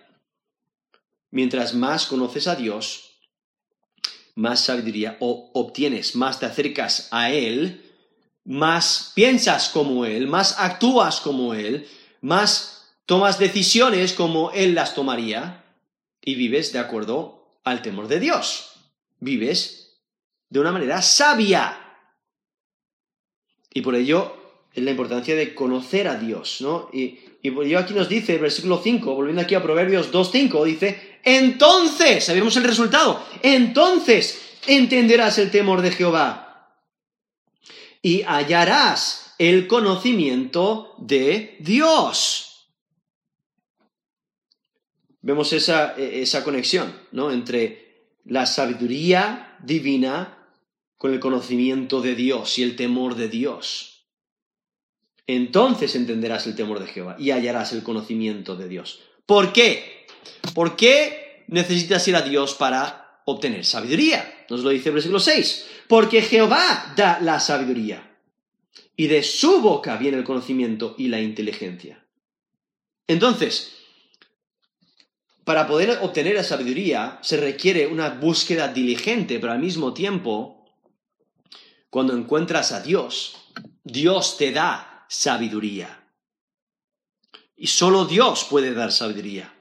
Mientras 1.32 1.74
más 1.74 2.06
conoces 2.06 2.48
a 2.48 2.56
Dios, 2.56 3.14
más 4.36 4.62
sabiduría 4.62 5.18
obtienes, 5.20 6.16
más 6.16 6.40
te 6.40 6.46
acercas 6.46 7.08
a 7.12 7.32
Él, 7.32 7.82
más 8.46 9.12
piensas 9.16 9.70
como 9.70 10.06
Él, 10.06 10.28
más 10.28 10.60
actúas 10.60 11.20
como 11.22 11.56
Él, 11.56 11.88
más 12.22 12.72
tomas 13.06 13.39
decisiones 13.39 14.14
como 14.14 14.51
Él 14.51 14.76
las 14.76 14.95
tomaría 14.95 15.64
y 16.22 16.36
vives 16.36 16.72
de 16.74 16.80
acuerdo 16.80 17.49
al 17.64 17.82
temor 17.82 18.08
de 18.08 18.20
Dios. 18.20 18.72
Vives 19.20 19.99
de 20.49 20.60
una 20.60 20.72
manera 20.72 21.01
sabia. 21.01 21.80
Y 23.74 23.82
por 23.82 23.95
ello 23.95 24.36
es 24.74 24.84
la 24.84 24.91
importancia 24.91 25.36
de 25.36 25.54
conocer 25.54 26.08
a 26.08 26.16
Dios, 26.16 26.62
¿no? 26.62 26.89
Y, 26.93 27.20
y 27.41 27.74
aquí 27.76 27.93
nos 27.93 28.08
dice, 28.08 28.38
versículo 28.38 28.80
5, 28.82 29.16
volviendo 29.16 29.41
aquí 29.41 29.56
a 29.56 29.64
Proverbios 29.64 30.12
2.5, 30.12 30.64
dice, 30.66 31.20
entonces, 31.24 32.24
sabemos 32.24 32.56
el 32.58 32.64
resultado, 32.64 33.24
entonces 33.41 34.39
entenderás 34.68 35.38
el 35.38 35.51
temor 35.51 35.82
de 35.82 35.91
Jehová 35.91 36.78
y 38.01 38.24
hallarás 38.24 39.34
el 39.39 39.68
conocimiento 39.68 40.95
de 40.99 41.58
Dios. 41.60 42.53
Vemos 45.24 45.53
esa, 45.53 45.93
esa 45.97 46.43
conexión, 46.43 46.93
¿no? 47.13 47.32
Entre 47.32 48.11
la 48.26 48.45
sabiduría 48.45 49.57
divina 49.63 50.38
con 50.97 51.13
el 51.13 51.19
conocimiento 51.19 52.01
de 52.01 52.13
Dios 52.13 52.59
y 52.59 52.63
el 52.63 52.76
temor 52.76 53.15
de 53.15 53.30
Dios. 53.30 54.05
Entonces 55.26 55.95
entenderás 55.95 56.45
el 56.47 56.55
temor 56.55 56.80
de 56.80 56.88
Jehová 56.88 57.15
y 57.17 57.32
hallarás 57.32 57.71
el 57.71 57.84
conocimiento 57.84 58.55
de 58.55 58.67
Dios. 58.67 59.01
¿Por 59.26 59.53
qué? 59.53 60.05
¿Por 60.53 60.76
qué 60.76 61.45
necesitas 61.47 62.05
ir 62.07 62.15
a 62.17 62.21
Dios 62.21 62.53
para 62.55 63.21
obtener 63.26 63.63
sabiduría? 63.63 64.45
Nos 64.49 64.61
lo 64.61 64.71
dice 64.71 64.89
el 64.89 64.95
versículo 64.95 65.19
6. 65.19 65.69
Porque 65.88 66.21
Jehová 66.21 66.93
da 66.97 67.19
la 67.21 67.39
sabiduría 67.39 68.17
y 68.97 69.07
de 69.07 69.24
su 69.24 69.61
boca 69.61 69.95
viene 69.97 70.17
el 70.17 70.24
conocimiento 70.24 70.95
y 70.97 71.07
la 71.07 71.21
inteligencia. 71.21 72.05
Entonces, 73.07 73.83
para 75.44 75.68
poder 75.68 76.00
obtener 76.02 76.36
la 76.36 76.44
sabiduría 76.44 77.20
se 77.22 77.38
requiere 77.38 77.88
una 77.88 78.10
búsqueda 78.10 78.70
diligente, 78.70 79.39
pero 79.39 79.52
al 79.52 79.60
mismo 79.60 79.94
tiempo, 79.94 80.66
cuando 81.89 82.16
encuentras 82.16 82.72
a 82.72 82.82
Dios, 82.82 83.36
Dios 83.84 84.38
te 84.38 84.52
da 84.52 85.06
sabiduría. 85.10 86.08
Y 87.56 87.68
solo 87.68 88.06
Dios 88.06 88.46
puede 88.50 88.74
dar 88.74 88.91
sabiduría. 88.91 89.54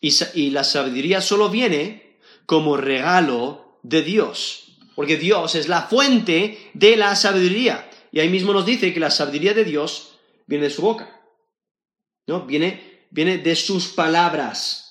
Y, 0.00 0.50
la 0.50 0.64
sabiduría 0.64 1.20
solo 1.20 1.48
viene 1.48 2.18
como 2.46 2.76
regalo 2.76 3.80
de 3.82 4.02
Dios, 4.02 4.78
porque 4.94 5.16
Dios 5.16 5.54
es 5.54 5.68
la 5.68 5.82
fuente 5.82 6.70
de 6.74 6.96
la 6.96 7.16
sabiduría. 7.16 7.90
Y 8.12 8.20
ahí 8.20 8.28
mismo 8.28 8.52
nos 8.52 8.66
dice 8.66 8.92
que 8.92 9.00
la 9.00 9.10
sabiduría 9.10 9.54
de 9.54 9.64
Dios 9.64 10.18
viene 10.46 10.64
de 10.64 10.70
su 10.70 10.82
boca, 10.82 11.20
¿no? 12.26 12.46
Viene, 12.46 13.06
viene 13.10 13.38
de 13.38 13.56
sus 13.56 13.88
palabras. 13.88 14.87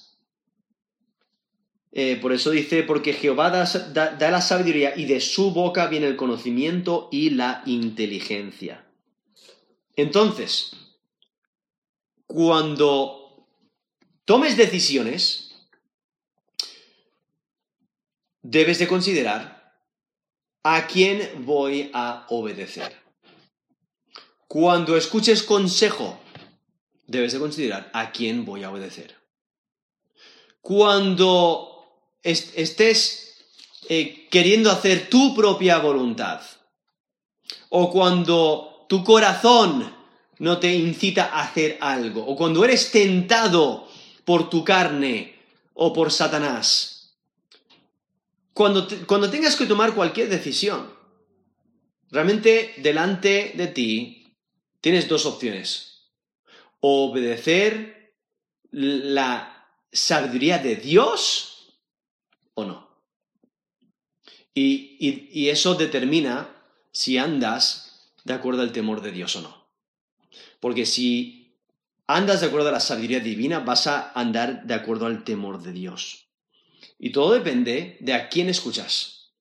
Eh, 1.91 2.17
por 2.21 2.33
eso 2.33 2.51
dice, 2.51 2.83
porque 2.83 3.13
Jehová 3.13 3.49
da 3.49 4.31
la 4.31 4.41
sabiduría 4.41 4.93
y 4.95 5.05
de 5.05 5.19
su 5.19 5.51
boca 5.51 5.87
viene 5.87 6.07
el 6.07 6.15
conocimiento 6.15 7.09
y 7.11 7.31
la 7.31 7.63
inteligencia. 7.65 8.85
Entonces, 9.95 10.71
cuando 12.27 13.47
tomes 14.25 14.57
decisiones, 14.57 15.55
debes 18.41 18.79
de 18.79 18.87
considerar 18.87 19.75
a 20.63 20.85
quién 20.85 21.45
voy 21.45 21.89
a 21.93 22.25
obedecer. 22.29 22.95
Cuando 24.47 24.95
escuches 24.97 25.43
consejo, 25.43 26.19
debes 27.05 27.33
de 27.33 27.39
considerar 27.39 27.89
a 27.93 28.11
quién 28.11 28.45
voy 28.45 28.63
a 28.63 28.69
obedecer. 28.69 29.15
Cuando 30.61 31.76
estés 32.31 33.35
eh, 33.89 34.27
queriendo 34.29 34.69
hacer 34.69 35.09
tu 35.09 35.35
propia 35.35 35.79
voluntad, 35.79 36.41
o 37.69 37.89
cuando 37.89 38.85
tu 38.89 39.03
corazón 39.03 39.95
no 40.39 40.59
te 40.59 40.73
incita 40.73 41.25
a 41.25 41.43
hacer 41.43 41.77
algo, 41.79 42.25
o 42.25 42.35
cuando 42.35 42.63
eres 42.63 42.91
tentado 42.91 43.87
por 44.25 44.49
tu 44.49 44.63
carne 44.63 45.35
o 45.73 45.93
por 45.93 46.11
Satanás, 46.11 47.15
cuando, 48.53 48.87
cuando 49.05 49.29
tengas 49.29 49.55
que 49.55 49.65
tomar 49.65 49.93
cualquier 49.93 50.29
decisión, 50.29 50.91
realmente 52.09 52.73
delante 52.77 53.53
de 53.55 53.67
ti 53.67 54.33
tienes 54.81 55.07
dos 55.07 55.25
opciones. 55.25 56.09
Obedecer 56.79 58.15
la 58.71 59.67
sabiduría 59.91 60.59
de 60.59 60.75
Dios 60.75 61.56
o 62.57 62.65
no. 62.65 62.87
y 64.53 65.49
eso 65.49 65.75
determina 65.75 66.49
si 66.91 67.19
andas 67.19 68.09
de 68.23 68.33
acuerdo 68.33 68.63
al 68.63 68.71
temor 68.71 69.01
de 69.01 69.11
Dios 69.11 69.35
o 69.35 69.41
no. 69.41 69.67
Porque 70.59 70.85
si 70.85 71.55
andas 72.07 72.41
de 72.41 72.47
acuerdo 72.47 72.69
a 72.69 72.71
la 72.71 72.79
sabiduría 72.79 73.19
divina, 73.19 73.59
vas 73.59 73.85
a 73.87 74.11
andar 74.13 74.63
de 74.65 74.73
acuerdo 74.73 75.05
al 75.05 75.23
temor 75.23 75.61
de 75.61 75.73
Dios. 75.73 76.25
Y 76.97 77.11
todo 77.11 77.33
depende 77.33 77.97
de 77.99 78.13
a 78.13 78.29
quién 78.29 78.49
escuchas. 78.49 79.31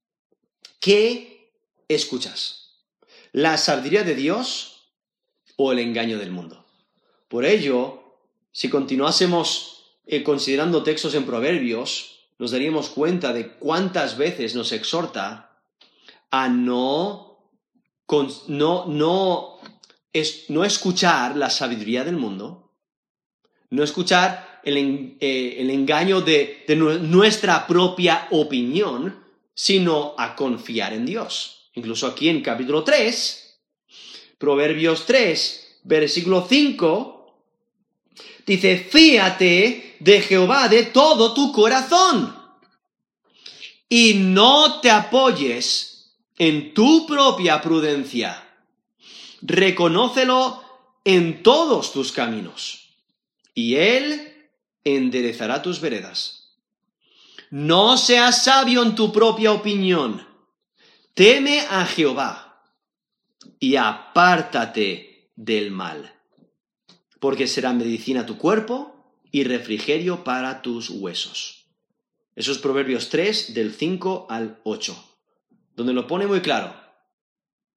¿Qué 0.81 1.51
escuchas? 1.89 2.85
¿La 3.33 3.57
sabiduría 3.57 4.03
de 4.03 4.15
Dios 4.15 4.91
o 5.57 5.73
el 5.73 5.79
engaño 5.79 6.19
del 6.19 6.31
mundo? 6.31 6.67
Por 7.29 7.45
ello, 7.45 8.19
si 8.53 8.69
continuásemos 8.69 9.97
eh, 10.07 10.23
considerando 10.23 10.83
textos 10.83 11.15
en 11.15 11.25
Proverbios, 11.25 12.16
nos 12.39 12.51
daríamos 12.51 12.91
cuenta 12.91 13.33
de 13.33 13.53
cuántas 13.53 14.17
veces 14.17 14.55
nos 14.55 14.73
exhorta 14.73 15.59
a 16.31 16.49
no 16.49 17.27
no, 18.49 18.87
no, 18.87 19.59
no 20.49 20.65
escuchar 20.65 21.37
la 21.37 21.51
sabiduría 21.51 22.05
del 22.05 22.17
mundo, 22.17 22.73
no 23.71 23.83
escuchar 23.83 24.61
el, 24.63 25.17
eh, 25.21 25.67
engaño 25.71 26.21
de, 26.21 26.65
nuestra 27.03 27.67
propia 27.67 28.29
opinión, 28.31 29.25
sino 29.55 30.15
a 30.17 30.37
confiar 30.37 30.93
en 30.93 31.07
Dios. 31.07 31.71
Incluso 31.75 32.07
aquí 32.07 32.29
en 32.29 32.43
capítulo 32.43 32.85
3 32.85 33.43
Proverbios 34.39 35.07
3, 35.07 35.81
versículo 35.85 36.47
5, 36.47 37.16
dice, 38.47 38.79
fíate 38.79 39.97
de 40.01 40.21
Jehová 40.21 40.69
de 40.69 40.85
todo 40.85 41.35
tu 41.35 41.53
corazón 41.53 42.37
y 43.89 44.15
no 44.15 44.81
te 44.81 44.91
apoyes 44.91 46.17
en 46.39 46.75
tu 46.75 47.07
propia 47.07 47.61
prudencia. 47.61 48.43
Reconócelo 49.43 50.63
en 51.05 51.43
todos 51.43 51.93
tus 51.93 52.13
caminos 52.13 52.95
y 53.55 53.77
Él 53.77 54.51
enderezará 54.85 55.63
tus 55.63 55.81
veredas. 55.81 56.55
No 57.51 57.97
seas 57.97 58.45
sabio 58.45 58.83
en 58.83 58.95
tu 58.95 59.13
propia 59.13 59.53
opinión. 59.53 60.27
Teme 61.15 61.61
a 61.61 61.87
Jehová 61.87 62.63
y 63.59 63.77
apártate 63.77 65.31
del 65.37 65.71
mal, 65.71 66.16
porque 67.21 67.47
será 67.47 67.73
medicina 67.73 68.23
a 68.23 68.27
tu 68.27 68.39
cuerpo 68.39 68.97
y 69.31 69.45
refrigerio 69.45 70.25
para 70.25 70.63
tus 70.63 70.91
huesos. 70.91 71.67
Eso 72.35 72.53
es 72.53 72.59
Proverbios 72.59 73.09
3, 73.09 73.55
del 73.55 73.73
5 73.73 74.27
al 74.29 74.61
8, 74.65 74.97
donde 75.75 75.95
lo 75.95 76.07
pone 76.07 76.27
muy 76.27 76.41
claro. 76.41 76.75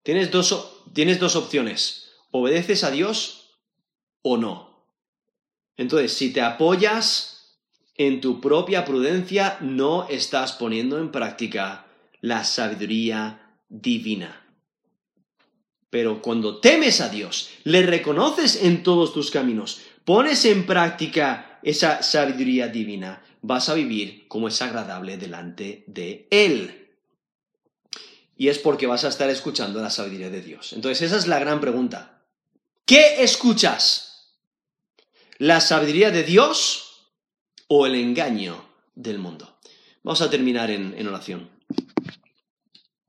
Tienes 0.04 0.32
dos, 0.32 0.84
tienes 0.94 1.20
dos 1.20 1.36
opciones, 1.36 2.12
obedeces 2.32 2.84
a 2.84 2.92
Dios 2.92 3.58
o 4.22 4.38
no. 4.38 4.86
Entonces, 5.78 6.14
si 6.14 6.34
te 6.34 6.42
apoyas 6.42 7.58
en 7.96 8.22
tu 8.22 8.42
propia 8.42 8.86
prudencia, 8.86 9.58
no 9.62 10.08
estás 10.10 10.54
poniendo 10.54 11.00
en 11.00 11.12
práctica 11.12 11.86
la 12.22 12.44
sabiduría 12.44 13.58
divina. 13.70 14.49
Pero 15.90 16.22
cuando 16.22 16.60
temes 16.60 17.02
a 17.02 17.10
Dios, 17.10 17.50
le 17.64 17.82
reconoces 17.84 18.64
en 18.64 18.84
todos 18.84 19.14
tus 19.14 19.32
caminos, 19.32 19.82
pones 20.06 20.46
en 20.46 20.66
práctica 20.66 21.60
esa 21.64 22.04
sabiduría 22.04 22.68
divina, 22.68 23.24
vas 23.42 23.70
a 23.70 23.74
vivir 23.74 24.28
como 24.28 24.48
es 24.48 24.62
agradable 24.62 25.18
delante 25.18 25.84
de 25.88 26.28
Él. 26.30 26.96
Y 28.38 28.48
es 28.48 28.60
porque 28.60 28.88
vas 28.88 29.04
a 29.04 29.10
estar 29.10 29.30
escuchando 29.30 29.82
la 29.82 29.90
sabiduría 29.90 30.30
de 30.30 30.42
Dios. 30.42 30.74
Entonces, 30.74 31.02
esa 31.02 31.18
es 31.18 31.28
la 31.28 31.40
gran 31.40 31.60
pregunta. 31.60 32.24
¿Qué 32.86 33.22
escuchas? 33.24 34.38
¿La 35.38 35.60
sabiduría 35.60 36.12
de 36.12 36.24
Dios 36.24 37.12
o 37.68 37.86
el 37.86 37.96
engaño 37.96 38.64
del 38.96 39.20
mundo? 39.20 39.58
Vamos 40.04 40.22
a 40.22 40.30
terminar 40.30 40.72
en, 40.72 40.96
en 40.98 41.08
oración. 41.08 41.50